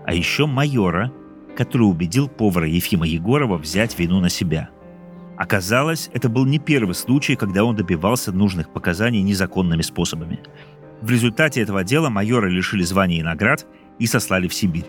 А 0.05 0.15
еще 0.15 0.47
майора, 0.47 1.11
который 1.57 1.85
убедил 1.85 2.29
повара 2.29 2.69
Ефима 2.69 3.07
Егорова 3.07 3.57
взять 3.57 3.99
вину 3.99 4.21
на 4.21 4.29
себя– 4.29 4.71
Оказалось, 5.37 6.09
это 6.15 6.29
был 6.29 6.47
не 6.47 6.59
первый 6.59 6.95
случай, 6.95 7.37
когда 7.37 7.65
он 7.65 7.77
добивался 7.77 8.33
нужных 8.33 8.71
показаний 8.73 9.23
незаконными 9.23 9.83
способами. 9.83 10.41
В 11.03 11.11
результате 11.11 11.61
этого 11.61 11.85
дела 11.85 12.09
майора 12.09 12.49
лишили 12.49 12.83
звания 12.83 13.19
и 13.19 13.23
наград 13.23 13.67
и 13.99 14.07
сослали 14.07 14.49
в 14.49 14.55
Сибирь. 14.55 14.87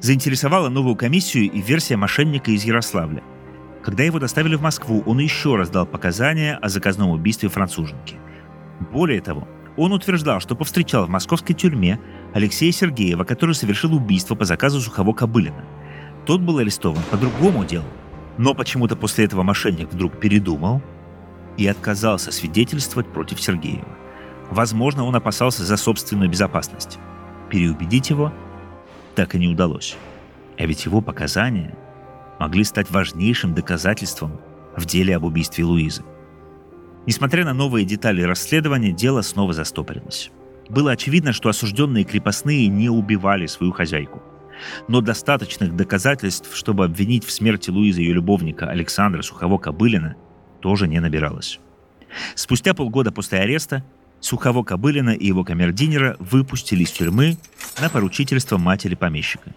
Заинтересовала 0.00 0.68
новую 0.68 0.94
комиссию 0.94 1.50
и 1.50 1.60
версия 1.60 1.96
мошенника 1.96 2.52
из 2.52 2.64
Ярославля. 2.64 3.24
Когда 3.82 4.04
его 4.04 4.20
доставили 4.20 4.54
в 4.54 4.62
Москву, 4.62 5.02
он 5.04 5.18
еще 5.18 5.56
раз 5.56 5.68
дал 5.68 5.84
показания 5.84 6.56
о 6.56 6.68
заказном 6.68 7.10
убийстве 7.10 7.48
француженки. 7.48 8.16
Более 8.92 9.20
того, 9.20 9.48
он 9.76 9.92
утверждал, 9.92 10.40
что 10.40 10.54
повстречал 10.54 11.06
в 11.06 11.10
московской 11.10 11.56
тюрьме 11.56 11.98
Алексея 12.32 12.70
Сергеева, 12.70 13.24
который 13.24 13.56
совершил 13.56 13.94
убийство 13.94 14.36
по 14.36 14.44
заказу 14.44 14.80
Сухого 14.80 15.12
Кобылина. 15.12 15.64
Тот 16.24 16.40
был 16.40 16.58
арестован 16.58 17.02
по 17.10 17.16
другому 17.16 17.64
делу, 17.64 17.84
но 18.38 18.54
почему-то 18.54 18.96
после 18.96 19.24
этого 19.24 19.42
мошенник 19.42 19.92
вдруг 19.92 20.18
передумал 20.18 20.82
и 21.56 21.66
отказался 21.66 22.32
свидетельствовать 22.32 23.12
против 23.12 23.40
Сергеева. 23.40 23.88
Возможно, 24.50 25.04
он 25.04 25.14
опасался 25.14 25.64
за 25.64 25.76
собственную 25.76 26.28
безопасность. 26.28 26.98
Переубедить 27.48 28.10
его 28.10 28.32
так 29.14 29.34
и 29.34 29.38
не 29.38 29.48
удалось. 29.48 29.96
А 30.58 30.66
ведь 30.66 30.84
его 30.84 31.00
показания 31.00 31.76
могли 32.40 32.64
стать 32.64 32.90
важнейшим 32.90 33.54
доказательством 33.54 34.40
в 34.76 34.84
деле 34.86 35.16
об 35.16 35.24
убийстве 35.24 35.64
Луизы. 35.64 36.02
Несмотря 37.06 37.44
на 37.44 37.54
новые 37.54 37.84
детали 37.84 38.22
расследования, 38.22 38.92
дело 38.92 39.22
снова 39.22 39.52
застопорилось. 39.52 40.30
Было 40.68 40.92
очевидно, 40.92 41.32
что 41.32 41.48
осужденные 41.48 42.04
крепостные 42.04 42.66
не 42.68 42.88
убивали 42.88 43.46
свою 43.46 43.72
хозяйку– 43.72 44.22
но 44.88 45.00
достаточных 45.00 45.74
доказательств, 45.76 46.54
чтобы 46.56 46.84
обвинить 46.84 47.24
в 47.24 47.30
смерти 47.30 47.70
Луизы 47.70 48.00
ее 48.00 48.14
любовника 48.14 48.68
Александра 48.68 49.22
Сухово-Кобылина, 49.22 50.14
тоже 50.60 50.88
не 50.88 51.00
набиралось. 51.00 51.60
Спустя 52.34 52.74
полгода 52.74 53.12
после 53.12 53.40
ареста 53.40 53.84
Сухово-Кобылина 54.20 55.14
и 55.14 55.26
его 55.26 55.44
камердинера 55.44 56.16
выпустили 56.18 56.82
из 56.82 56.90
тюрьмы 56.90 57.36
на 57.80 57.90
поручительство 57.90 58.56
матери 58.56 58.94
помещика. 58.94 59.52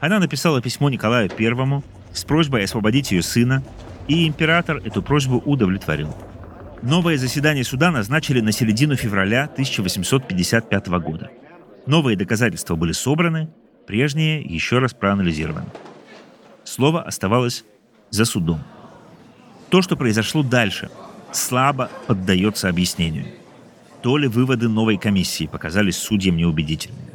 Она 0.00 0.18
написала 0.18 0.60
письмо 0.60 0.90
Николаю 0.90 1.30
I 1.30 1.82
с 2.12 2.24
просьбой 2.24 2.64
освободить 2.64 3.10
ее 3.12 3.22
сына, 3.22 3.62
и 4.06 4.26
император 4.26 4.76
эту 4.84 5.02
просьбу 5.02 5.38
удовлетворил. 5.38 6.14
Новое 6.82 7.16
заседание 7.16 7.64
суда 7.64 7.90
назначили 7.90 8.40
на 8.40 8.52
середину 8.52 8.96
февраля 8.96 9.44
1855 9.44 10.88
года. 11.00 11.30
Новые 11.86 12.16
доказательства 12.16 12.76
были 12.76 12.92
собраны, 12.92 13.48
Прежнее 13.86 14.40
еще 14.40 14.78
раз 14.78 14.94
проанализировано. 14.94 15.68
Слово 16.64 17.02
оставалось 17.02 17.64
за 18.10 18.24
судом. 18.24 18.62
То, 19.68 19.82
что 19.82 19.96
произошло 19.96 20.42
дальше, 20.42 20.90
слабо 21.32 21.90
поддается 22.06 22.68
объяснению. 22.68 23.26
То 24.02 24.16
ли 24.16 24.26
выводы 24.26 24.68
новой 24.68 24.96
комиссии 24.96 25.46
показались 25.46 25.96
судьям 25.96 26.36
неубедительными, 26.36 27.10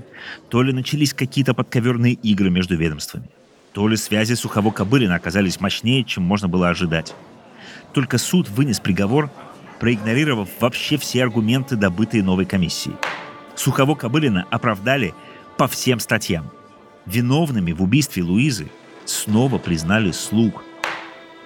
то 0.49 0.62
ли 0.62 0.73
начались 0.73 1.13
какие-то 1.13 1.53
подковерные 1.53 2.13
игры 2.13 2.49
между 2.49 2.75
ведомствами, 2.75 3.29
то 3.73 3.88
ли 3.88 3.95
связи 3.95 4.34
Сухово-Кобылина 4.34 5.15
оказались 5.15 5.60
мощнее, 5.60 6.03
чем 6.03 6.23
можно 6.23 6.47
было 6.47 6.69
ожидать. 6.69 7.15
Только 7.93 8.17
суд 8.17 8.49
вынес 8.49 8.79
приговор, 8.79 9.32
проигнорировав 9.79 10.49
вообще 10.60 10.97
все 10.97 11.23
аргументы, 11.23 11.75
добытые 11.75 12.23
новой 12.23 12.45
комиссией. 12.45 12.95
Сухово-Кобылина 13.55 14.45
оправдали 14.51 15.13
по 15.58 15.67
всем 15.67 15.99
статьям– 15.99 16.51
Виновными 17.05 17.71
в 17.71 17.81
убийстве 17.81 18.23
Луизы 18.23 18.69
снова 19.05 19.57
признали 19.57 20.12
слуг. 20.12 20.63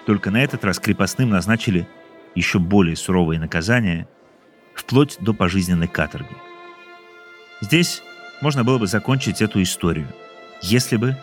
Только 0.06 0.32
на 0.32 0.44
этот 0.44 0.66
раз 0.66 0.80
крепостным 0.80 1.30
назначили 1.30 1.88
еще 2.36 2.60
более 2.60 2.96
суровые 2.96 3.40
наказания, 3.40 4.08
вплоть 4.76 5.18
до 5.20 5.34
пожизненной 5.34 5.88
каторги. 5.88 6.36
Здесь 7.62 8.02
можно 8.42 8.64
было 8.64 8.80
бы 8.80 8.88
закончить 8.88 9.42
эту 9.42 9.62
историю, 9.62 10.08
если 10.62 10.98
бы 10.98 11.18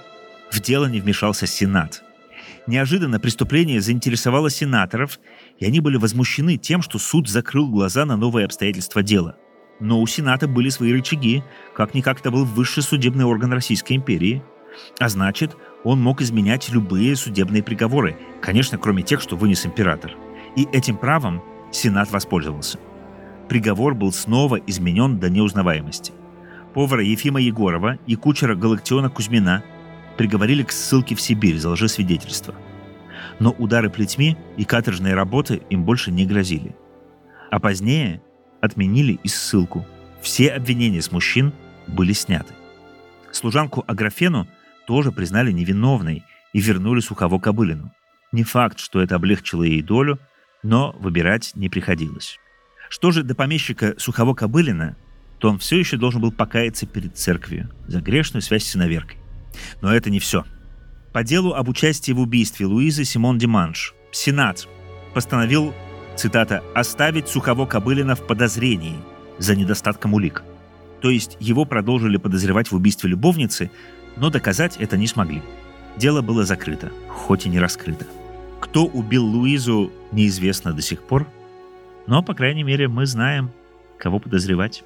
в 0.51 0.61
дело 0.61 0.87
не 0.87 1.01
вмешался 1.01 1.47
Сенат. 1.47 2.03
Неожиданно 2.67 3.21
преступление 3.21 3.81
заинтересовало 3.81 4.49
сенаторов, 4.49 5.19
и 5.59 5.67
они 5.67 5.81
были 5.81 5.97
возмущены 5.97 6.57
тем, 6.57 6.83
что 6.83 6.99
суд 6.99 7.29
закрыл 7.29 7.69
глаза 7.69 8.05
на 8.05 8.17
новые 8.17 8.47
обстоятельства 8.47 9.03
дела– 9.03 9.37
но 9.81 10.01
у 10.01 10.07
Сената 10.07 10.47
были 10.47 10.69
свои 10.69 10.93
рычаги, 10.93 11.43
как-никак 11.75 12.21
это 12.21 12.31
был 12.31 12.45
высший 12.45 12.83
судебный 12.83 13.25
орган 13.25 13.53
Российской 13.53 13.95
империи. 13.95 14.43
А 14.99 15.09
значит, 15.09 15.57
он 15.83 16.01
мог 16.01 16.21
изменять 16.21 16.69
любые 16.69 17.17
судебные 17.17 17.63
приговоры, 17.63 18.17
конечно, 18.41 18.79
кроме 18.79 19.03
тех, 19.03 19.21
что 19.21 19.37
вынес 19.37 19.67
император. 19.67 20.15
И 20.57 20.69
этим 20.73 20.97
правом 20.97 21.43
Сенат 21.73 22.11
воспользовался. 22.11 22.79
Приговор 23.49 23.95
был 23.95 24.13
снова 24.13 24.57
изменен 24.57 25.19
до 25.19 25.31
неузнаваемости. 25.31 26.13
Повара 26.75 27.03
Ефима 27.03 27.41
Егорова 27.41 27.99
и 28.07 28.15
кучера 28.15 28.55
Галактиона 28.55 29.11
Кузьмина 29.11 29.65
приговорили 30.17 30.63
к 30.63 30.71
ссылке 30.71 31.15
в 31.15 31.21
Сибирь 31.21 31.59
за 31.59 31.71
лжесвидетельство. 31.71 32.55
Но 33.39 33.51
удары 33.51 33.91
плетьми 33.91 34.37
и 34.57 34.65
каторжные 34.65 35.15
работы 35.15 35.63
им 35.71 35.85
больше 35.85 36.13
не 36.13 36.27
грозили. 36.27 36.77
А 37.51 37.59
позднее 37.59 38.23
отменили 38.61 39.19
и 39.23 39.29
ссылку. 39.29 39.87
Все 40.21 40.51
обвинения 40.51 41.03
с 41.03 41.13
мужчин 41.13 41.53
были 41.87 42.13
сняты. 42.13 42.55
Служанку 43.33 43.85
Аграфену 43.87 44.49
тоже 44.87 45.13
признали 45.13 45.53
невиновной 45.53 46.25
и 46.53 46.61
вернули 46.61 47.01
Сухово 47.01 47.39
Кобылину. 47.39 47.93
Не 48.33 48.45
факт, 48.45 48.79
что 48.79 49.01
это 49.01 49.17
облегчило 49.17 49.63
ей 49.63 49.83
долю, 49.83 50.19
но 50.63 50.95
выбирать 50.99 51.53
не 51.55 51.69
приходилось. 51.69 52.39
Что 52.89 53.11
же 53.13 53.23
до 53.23 53.35
помещика 53.35 53.95
Сухово 53.99 54.35
Кобылина, 54.35 54.97
то 55.39 55.49
он 55.49 55.59
все 55.59 55.79
еще 55.79 55.97
должен 55.97 56.21
был 56.21 56.33
покаяться 56.33 56.87
перед 56.87 57.17
церковью 57.17 57.71
за 57.87 58.01
грешную 58.01 58.43
связь 58.43 58.65
с 58.65 58.77
иноверкой. 58.77 59.19
Но 59.81 59.93
это 59.93 60.11
не 60.11 60.21
все. 60.21 60.45
По 61.13 61.25
делу 61.25 61.55
об 61.55 61.69
участии 61.69 62.13
в 62.13 62.21
убийстве 62.21 62.67
Луизы 62.67 63.05
Симон 63.05 63.39
Диманш 63.39 63.95
Сенат 64.13 64.69
постановил, 65.15 65.75
цитата, 66.21 66.63
«оставить 66.75 67.29
Сухово 67.29 67.65
Кобылина 67.65 68.15
в 68.15 68.27
подозрении 68.27 68.97
за 69.39 69.57
недостатком 69.57 70.13
улик». 70.13 70.43
То 71.01 71.09
есть 71.09 71.39
его 71.41 71.65
продолжили 71.65 72.19
подозревать 72.19 72.71
в 72.71 72.75
убийстве 72.77 73.09
любовницы, 73.09 73.71
но 74.19 74.29
доказать 74.29 74.77
это 74.77 74.99
не 74.99 75.07
смогли. 75.07 75.43
Дело 75.97 76.21
было 76.21 76.45
закрыто, 76.45 76.93
хоть 77.09 77.47
и 77.47 77.49
не 77.49 77.59
раскрыто. 77.59 78.07
Кто 78.61 78.85
убил 78.85 79.25
Луизу, 79.25 79.91
неизвестно 80.13 80.75
до 80.75 80.83
сих 80.83 81.03
пор, 81.03 81.27
но, 82.07 82.23
по 82.23 82.35
крайней 82.35 82.65
мере, 82.65 82.87
мы 82.87 83.07
знаем, 83.07 83.51
кого 83.99 84.19
подозревать. 84.19 84.85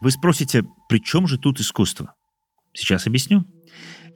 Вы 0.00 0.10
спросите, 0.10 0.64
при 0.88 0.98
чем 0.98 1.28
же 1.28 1.38
тут 1.38 1.60
искусство? 1.60 2.14
Сейчас 2.72 3.06
объясню. 3.06 3.44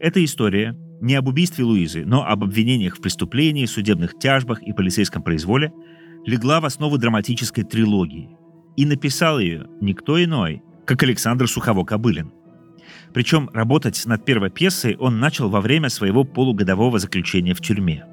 Эта 0.01 0.25
история 0.25 0.77
не 1.03 1.17
об 1.17 1.27
убийстве 1.27 1.65
Луизы, 1.65 2.05
но 2.07 2.25
об 2.25 2.45
обвинениях 2.45 2.97
в 2.97 3.01
преступлении, 3.01 3.67
судебных 3.67 4.19
тяжбах 4.19 4.63
и 4.63 4.73
полицейском 4.73 5.21
произволе 5.21 5.73
легла 6.25 6.61
в 6.61 6.65
основу 6.65 6.97
драматической 6.97 7.65
трилогии. 7.65 8.31
И 8.77 8.87
написал 8.87 9.41
ее 9.41 9.67
никто 9.81 10.23
иной, 10.23 10.63
как 10.87 11.03
Александр 11.03 11.47
Сухово-Кобылин. 11.47 12.31
Причем 13.13 13.51
работать 13.53 14.01
над 14.07 14.25
первой 14.25 14.51
пьесой 14.51 14.97
он 14.97 15.19
начал 15.19 15.51
во 15.51 15.61
время 15.61 15.89
своего 15.89 16.23
полугодового 16.23 17.01
заключения 17.01 17.53
в 17.53 17.61
тюрьме. 17.61 18.07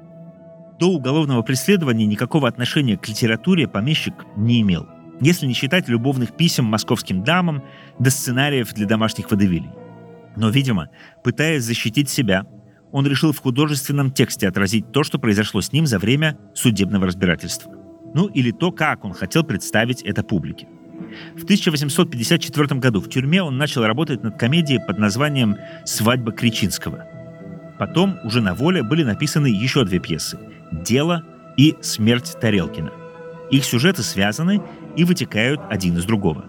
До 0.80 0.86
уголовного 0.86 1.42
преследования 1.42 2.06
никакого 2.06 2.48
отношения 2.48 2.98
к 2.98 3.08
литературе 3.08 3.68
помещик 3.68 4.14
не 4.36 4.62
имел, 4.62 4.88
если 5.20 5.46
не 5.46 5.54
считать 5.54 5.88
любовных 5.88 6.36
писем 6.36 6.64
московским 6.64 7.22
дамам 7.22 7.62
до 8.00 8.10
сценариев 8.10 8.74
для 8.74 8.86
домашних 8.86 9.30
водевилей. 9.30 9.70
Но, 10.36 10.48
видимо, 10.48 10.88
пытаясь 11.22 11.62
защитить 11.62 12.10
себя, 12.10 12.46
он 12.92 13.06
решил 13.06 13.32
в 13.32 13.38
художественном 13.38 14.10
тексте 14.10 14.48
отразить 14.48 14.92
то, 14.92 15.02
что 15.02 15.18
произошло 15.18 15.60
с 15.60 15.72
ним 15.72 15.86
за 15.86 15.98
время 15.98 16.38
судебного 16.54 17.06
разбирательства. 17.06 17.72
Ну 18.14 18.26
или 18.26 18.50
то, 18.50 18.72
как 18.72 19.04
он 19.04 19.12
хотел 19.12 19.44
представить 19.44 20.02
это 20.02 20.22
публике. 20.22 20.66
В 21.36 21.44
1854 21.44 22.80
году 22.80 23.00
в 23.00 23.08
тюрьме 23.08 23.42
он 23.42 23.56
начал 23.56 23.84
работать 23.84 24.22
над 24.22 24.38
комедией 24.38 24.80
под 24.84 24.98
названием 24.98 25.56
«Свадьба 25.84 26.32
Кричинского». 26.32 27.06
Потом, 27.78 28.18
уже 28.24 28.42
на 28.42 28.54
воле, 28.54 28.82
были 28.82 29.04
написаны 29.04 29.46
еще 29.46 29.84
две 29.84 30.00
пьесы 30.00 30.38
«Дело» 30.70 31.24
и 31.56 31.76
«Смерть 31.80 32.36
Тарелкина». 32.40 32.90
Их 33.50 33.64
сюжеты 33.64 34.02
связаны 34.02 34.62
и 34.96 35.04
вытекают 35.04 35.60
один 35.70 35.96
из 35.96 36.04
другого. 36.04 36.44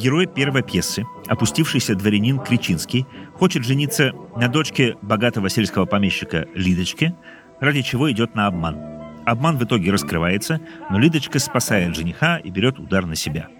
Герой 0.00 0.26
первой 0.26 0.62
пьесы, 0.62 1.04
опустившийся 1.28 1.94
дворянин 1.94 2.38
Кричинский, 2.38 3.06
хочет 3.34 3.64
жениться 3.64 4.12
на 4.34 4.48
дочке 4.48 4.96
богатого 5.02 5.50
сельского 5.50 5.84
помещика 5.84 6.46
Лидочки, 6.54 7.14
ради 7.60 7.82
чего 7.82 8.10
идет 8.10 8.34
на 8.34 8.46
обман. 8.46 8.78
Обман 9.26 9.58
в 9.58 9.64
итоге 9.64 9.92
раскрывается, 9.92 10.60
но 10.88 10.98
Лидочка 10.98 11.38
спасает 11.38 11.94
жениха 11.94 12.38
и 12.38 12.50
берет 12.50 12.78
удар 12.78 13.04
на 13.04 13.14
себя– 13.14 13.48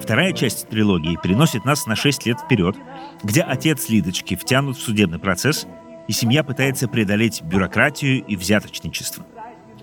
Вторая 0.00 0.32
часть 0.32 0.68
трилогии 0.68 1.18
переносит 1.22 1.64
нас 1.64 1.86
на 1.86 1.96
6 1.96 2.26
лет 2.26 2.40
вперед, 2.40 2.76
где 3.22 3.42
отец 3.42 3.88
Лидочки 3.88 4.34
втянут 4.34 4.76
в 4.76 4.82
судебный 4.82 5.18
процесс, 5.18 5.66
и 6.06 6.12
семья 6.12 6.42
пытается 6.42 6.88
преодолеть 6.88 7.42
бюрократию 7.42 8.24
и 8.24 8.36
взяточничество. 8.36 9.26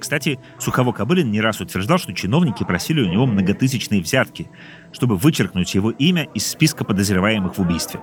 Кстати, 0.06 0.38
Сухово-Кобылин 0.60 1.32
не 1.32 1.42
раз 1.42 1.62
утверждал, 1.62 1.98
что 1.98 2.14
чиновники 2.14 2.64
просили 2.64 3.02
у 3.02 3.10
него 3.10 3.26
многотысячные 3.26 4.04
взятки, 4.04 4.52
чтобы 4.92 5.18
вычеркнуть 5.18 5.74
его 5.74 5.90
имя 5.90 6.28
из 6.36 6.46
списка 6.46 6.86
подозреваемых 6.86 7.58
в 7.58 7.60
убийстве. 7.60 8.02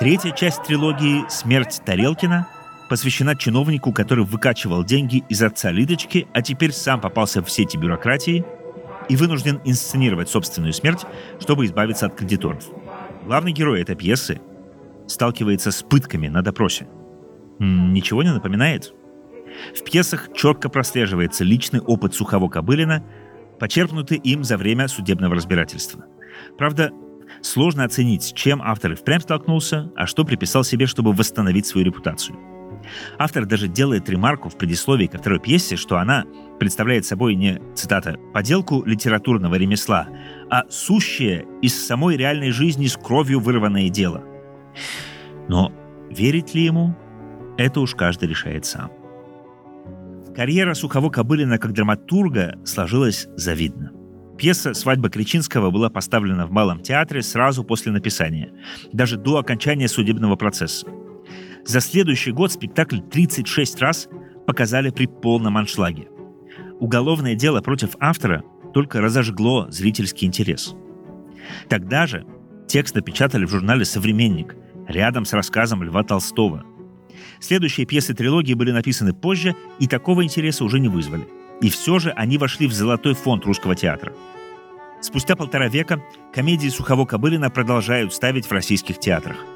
Третья 0.00 0.30
часть 0.30 0.62
трилогии 0.62 1.26
«Смерть 1.28 1.82
Тарелкина» 1.84 2.48
посвящена 2.88 3.36
чиновнику, 3.36 3.92
который 3.92 4.24
выкачивал 4.24 4.84
деньги 4.84 5.22
из 5.28 5.42
отца 5.42 5.70
Лидочки, 5.70 6.28
а 6.32 6.40
теперь 6.40 6.72
сам 6.72 6.98
попался 7.02 7.42
в 7.42 7.50
сети 7.50 7.76
бюрократии– 7.76 8.42
и 9.08 9.14
вынужден 9.14 9.60
инсценировать 9.64 10.28
собственную 10.28 10.72
смерть, 10.72 11.04
чтобы 11.38 11.66
избавиться 11.66 12.06
от 12.06 12.16
кредиторов. 12.16 12.64
Главный 13.24 13.52
герой 13.52 13.82
этой 13.82 13.94
пьесы 13.94 14.40
сталкивается 15.06 15.70
с 15.70 15.82
пытками 15.84 16.26
на 16.26 16.42
допросе. 16.42 16.88
Ничего 17.60 18.24
не 18.24 18.32
напоминает? 18.32 18.92
В 19.74 19.84
пьесах 19.84 20.32
четко 20.34 20.68
прослеживается 20.68 21.44
личный 21.44 21.80
опыт 21.80 22.14
Сухого 22.14 22.48
Кобылина, 22.48 23.04
почерпнутый 23.58 24.18
им 24.18 24.44
за 24.44 24.56
время 24.56 24.88
судебного 24.88 25.34
разбирательства. 25.34 26.04
Правда, 26.58 26.92
сложно 27.42 27.84
оценить, 27.84 28.22
с 28.22 28.32
чем 28.32 28.60
автор 28.62 28.92
и 28.92 28.94
впрямь 28.94 29.20
столкнулся, 29.20 29.90
а 29.96 30.06
что 30.06 30.24
приписал 30.24 30.64
себе, 30.64 30.86
чтобы 30.86 31.12
восстановить 31.12 31.66
свою 31.66 31.86
репутацию. 31.86 32.38
Автор 33.18 33.46
даже 33.46 33.68
делает 33.68 34.08
ремарку 34.08 34.48
в 34.48 34.56
предисловии 34.56 35.06
ко 35.06 35.18
второй 35.18 35.40
пьесе, 35.40 35.76
что 35.76 35.96
она 35.96 36.24
представляет 36.60 37.04
собой 37.04 37.34
не, 37.34 37.60
цитата, 37.74 38.16
«поделку 38.32 38.84
литературного 38.84 39.54
ремесла», 39.56 40.08
а 40.50 40.64
сущее 40.68 41.46
из 41.62 41.86
самой 41.86 42.16
реальной 42.16 42.50
жизни 42.50 42.86
с 42.86 42.96
кровью 42.96 43.40
вырванное 43.40 43.88
дело. 43.88 44.22
Но 45.48 45.72
верить 46.10 46.54
ли 46.54 46.64
ему, 46.64 46.94
это 47.56 47.80
уж 47.80 47.94
каждый 47.94 48.28
решает 48.28 48.66
сам. 48.66 48.90
Карьера 50.36 50.74
Сухово-Кобылина 50.74 51.56
как 51.56 51.72
драматурга 51.72 52.58
сложилась 52.62 53.26
завидно. 53.36 53.92
Пьеса 54.36 54.74
«Свадьба 54.74 55.08
Кричинского» 55.08 55.70
была 55.70 55.88
поставлена 55.88 56.46
в 56.46 56.50
Малом 56.50 56.80
театре 56.82 57.22
сразу 57.22 57.64
после 57.64 57.90
написания, 57.90 58.52
даже 58.92 59.16
до 59.16 59.38
окончания 59.38 59.88
судебного 59.88 60.36
процесса. 60.36 60.86
За 61.64 61.80
следующий 61.80 62.32
год 62.32 62.52
спектакль 62.52 63.00
36 63.00 63.80
раз 63.80 64.08
показали 64.46 64.90
при 64.90 65.06
полном 65.06 65.56
аншлаге. 65.56 66.08
Уголовное 66.80 67.34
дело 67.34 67.62
против 67.62 67.96
автора 67.98 68.44
только 68.74 69.00
разожгло 69.00 69.68
зрительский 69.70 70.26
интерес. 70.26 70.74
Тогда 71.70 72.06
же 72.06 72.26
текст 72.68 72.94
напечатали 72.94 73.46
в 73.46 73.50
журнале 73.50 73.86
«Современник» 73.86 74.54
рядом 74.86 75.24
с 75.24 75.32
рассказом 75.32 75.82
Льва 75.82 76.02
Толстого. 76.02 76.62
Следующие 77.40 77.86
пьесы 77.86 78.14
трилогии 78.14 78.54
были 78.54 78.70
написаны 78.70 79.12
позже 79.12 79.54
и 79.78 79.86
такого 79.86 80.24
интереса 80.24 80.64
уже 80.64 80.80
не 80.80 80.88
вызвали. 80.88 81.26
И 81.60 81.70
все 81.70 81.98
же 81.98 82.10
они 82.10 82.38
вошли 82.38 82.66
в 82.66 82.72
золотой 82.72 83.14
фонд 83.14 83.44
русского 83.44 83.74
театра. 83.74 84.12
Спустя 85.00 85.36
полтора 85.36 85.68
века 85.68 86.02
комедии 86.32 86.68
Сухово-Кобылина 86.68 87.50
продолжают 87.50 88.12
ставить 88.14 88.46
в 88.46 88.52
российских 88.52 88.98
театрах– 88.98 89.36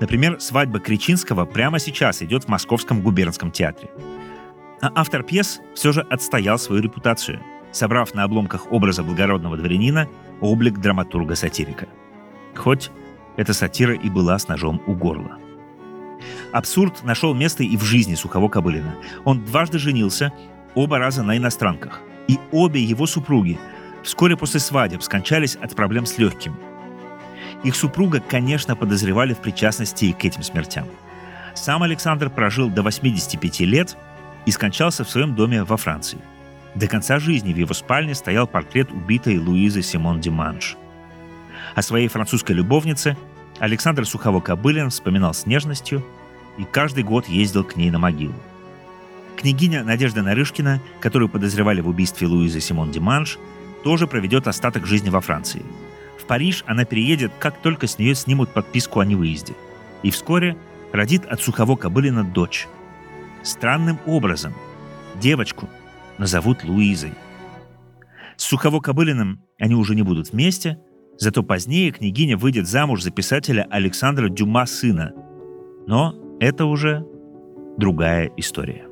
Например, 0.00 0.40
«Свадьба 0.40 0.80
Кричинского» 0.80 1.44
прямо 1.44 1.78
сейчас 1.78 2.22
идет 2.22 2.44
в 2.44 2.48
Московском 2.48 3.02
губернском 3.02 3.50
театре. 3.50 3.90
А 4.80 4.92
автор 4.94 5.22
пьес 5.22 5.60
все 5.74 5.92
же 5.92 6.02
отстоял 6.02 6.58
свою 6.58 6.82
репутацию, 6.82 7.40
собрав 7.72 8.14
на 8.14 8.22
обломках 8.24 8.70
образа 8.70 9.02
благородного 9.02 9.56
дворянина 9.56 10.08
облик 10.40 10.78
драматурга-сатирика. 10.78 11.88
Хоть 12.54 12.90
эта 13.36 13.52
сатира 13.52 13.94
и 13.94 14.08
была 14.08 14.38
с 14.38 14.48
ножом 14.48 14.80
у 14.86 14.94
горла. 14.94 15.38
Абсурд 16.52 17.02
нашел 17.04 17.34
место 17.34 17.62
и 17.62 17.76
в 17.76 17.82
жизни 17.82 18.14
Сухого 18.14 18.48
Кобылина. 18.48 18.94
Он 19.24 19.44
дважды 19.44 19.78
женился, 19.78 20.32
оба 20.74 20.98
раза 20.98 21.22
на 21.22 21.36
иностранках. 21.36 22.00
И 22.26 22.38
обе 22.52 22.82
его 22.82 23.06
супруги 23.06 23.58
вскоре 24.02 24.36
после 24.36 24.60
свадеб 24.60 25.02
скончались 25.02 25.56
от 25.56 25.74
проблем 25.74 26.06
с 26.06 26.18
легким– 26.18 26.56
их 27.64 27.74
супруга, 27.74 28.20
конечно, 28.20 28.76
подозревали 28.76 29.34
в 29.34 29.38
причастности 29.38 30.06
и 30.06 30.12
к 30.12 30.24
этим 30.24 30.42
смертям. 30.42 30.86
Сам 31.54 31.82
Александр 31.82 32.30
прожил 32.30 32.70
до 32.70 32.82
85 32.82 33.60
лет 33.60 33.96
и 34.46 34.50
скончался 34.50 35.04
в 35.04 35.10
своем 35.10 35.34
доме 35.34 35.64
во 35.64 35.76
Франции. 35.76 36.18
До 36.74 36.86
конца 36.86 37.18
жизни 37.18 37.52
в 37.52 37.56
его 37.56 37.74
спальне 37.74 38.14
стоял 38.14 38.46
портрет 38.46 38.92
убитой 38.92 39.38
Луизы 39.38 39.82
Симон 39.82 40.20
Диманш. 40.20 40.76
О 41.74 41.82
своей 41.82 42.08
французской 42.08 42.52
любовнице 42.52 43.16
Александр 43.58 44.02
Сухово-Кобылин 44.02 44.90
вспоминал 44.90 45.34
с 45.34 45.46
нежностью 45.46 46.04
и 46.58 46.64
каждый 46.64 47.04
год 47.04 47.28
ездил 47.28 47.64
к 47.64 47.76
ней 47.76 47.90
на 47.90 47.98
могилу. 47.98 48.34
Княгиня 49.36 49.84
Надежда 49.84 50.22
Нарышкина, 50.22 50.80
которую 51.00 51.28
подозревали 51.28 51.80
в 51.80 51.88
убийстве 51.88 52.26
Луизы 52.26 52.60
Симон 52.60 52.90
Диманш, 52.90 53.38
тоже 53.84 54.06
проведет 54.06 54.48
остаток 54.48 54.86
жизни 54.86 55.10
во 55.10 55.20
Франции– 55.20 55.62
Париж 56.28 56.62
она 56.66 56.84
переедет, 56.84 57.32
как 57.40 57.60
только 57.60 57.86
с 57.86 57.98
нее 57.98 58.14
снимут 58.14 58.50
подписку 58.50 59.00
о 59.00 59.04
невыезде. 59.04 59.54
И 60.02 60.10
вскоре 60.10 60.56
родит 60.92 61.24
от 61.24 61.40
Сухово 61.40 61.74
Кобылина 61.74 62.22
дочь. 62.22 62.68
Странным 63.42 63.98
образом 64.06 64.54
девочку 65.16 65.68
назовут 66.18 66.64
Луизой. 66.64 67.14
С 68.36 68.44
Сухово 68.44 68.80
Кобылиным 68.80 69.42
они 69.58 69.74
уже 69.74 69.94
не 69.94 70.02
будут 70.02 70.30
вместе, 70.30 70.78
зато 71.18 71.42
позднее 71.42 71.90
княгиня 71.90 72.36
выйдет 72.36 72.66
замуж 72.66 73.02
за 73.02 73.10
писателя 73.10 73.66
Александра 73.70 74.28
Дюма 74.28 74.66
сына. 74.66 75.12
Но 75.86 76.14
это 76.40 76.64
уже 76.64 77.04
другая 77.76 78.30
история. 78.36 78.84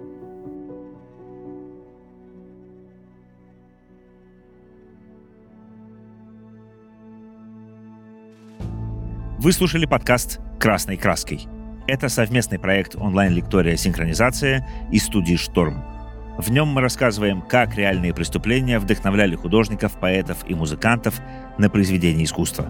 Вы 9.38 9.52
слушали 9.52 9.86
подкаст 9.86 10.40
«Красной 10.58 10.96
краской». 10.96 11.46
Это 11.86 12.08
совместный 12.08 12.58
проект 12.58 12.96
онлайн-лектория 12.96 13.76
«Синхронизация» 13.76 14.66
и 14.90 14.98
студии 14.98 15.36
«Шторм». 15.36 15.95
В 16.38 16.50
нем 16.50 16.68
мы 16.68 16.82
рассказываем, 16.82 17.40
как 17.40 17.74
реальные 17.76 18.12
преступления 18.12 18.78
вдохновляли 18.78 19.36
художников, 19.36 19.92
поэтов 19.98 20.38
и 20.46 20.54
музыкантов 20.54 21.20
на 21.56 21.70
произведение 21.70 22.24
искусства. 22.24 22.68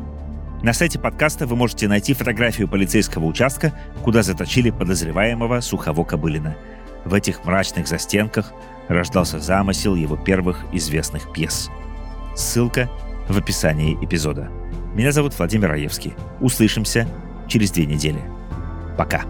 На 0.63 0.73
сайте 0.73 0.99
подкаста 0.99 1.47
вы 1.47 1.57
можете 1.57 1.89
найти 1.89 2.15
фотографию 2.15 2.69
полицейского 2.69 3.25
участка, 3.25 3.73
куда 4.03 4.23
заточили 4.23 4.71
подозреваемого 4.71 5.61
Сухово 5.61 6.05
Кобылина. 6.05 6.57
В 7.05 7.15
этих 7.15 7.45
мрачных 7.45 7.89
застенках 7.89 8.53
рождался 8.89 9.41
замысел 9.41 9.95
его 9.95 10.17
первых 10.17 10.65
известных 10.73 11.33
пьес. 11.33 11.71
Ссылка 12.35 12.89
в 13.29 13.37
описании 13.37 13.97
эпизода. 14.03 14.49
Меня 14.95 15.13
зовут 15.13 15.37
Владимир 15.37 15.69
Раевский. 15.69 16.15
Услышимся 16.41 17.07
через 17.49 17.71
две 17.71 17.87
недели. 17.87 18.21
Пока. 18.97 19.25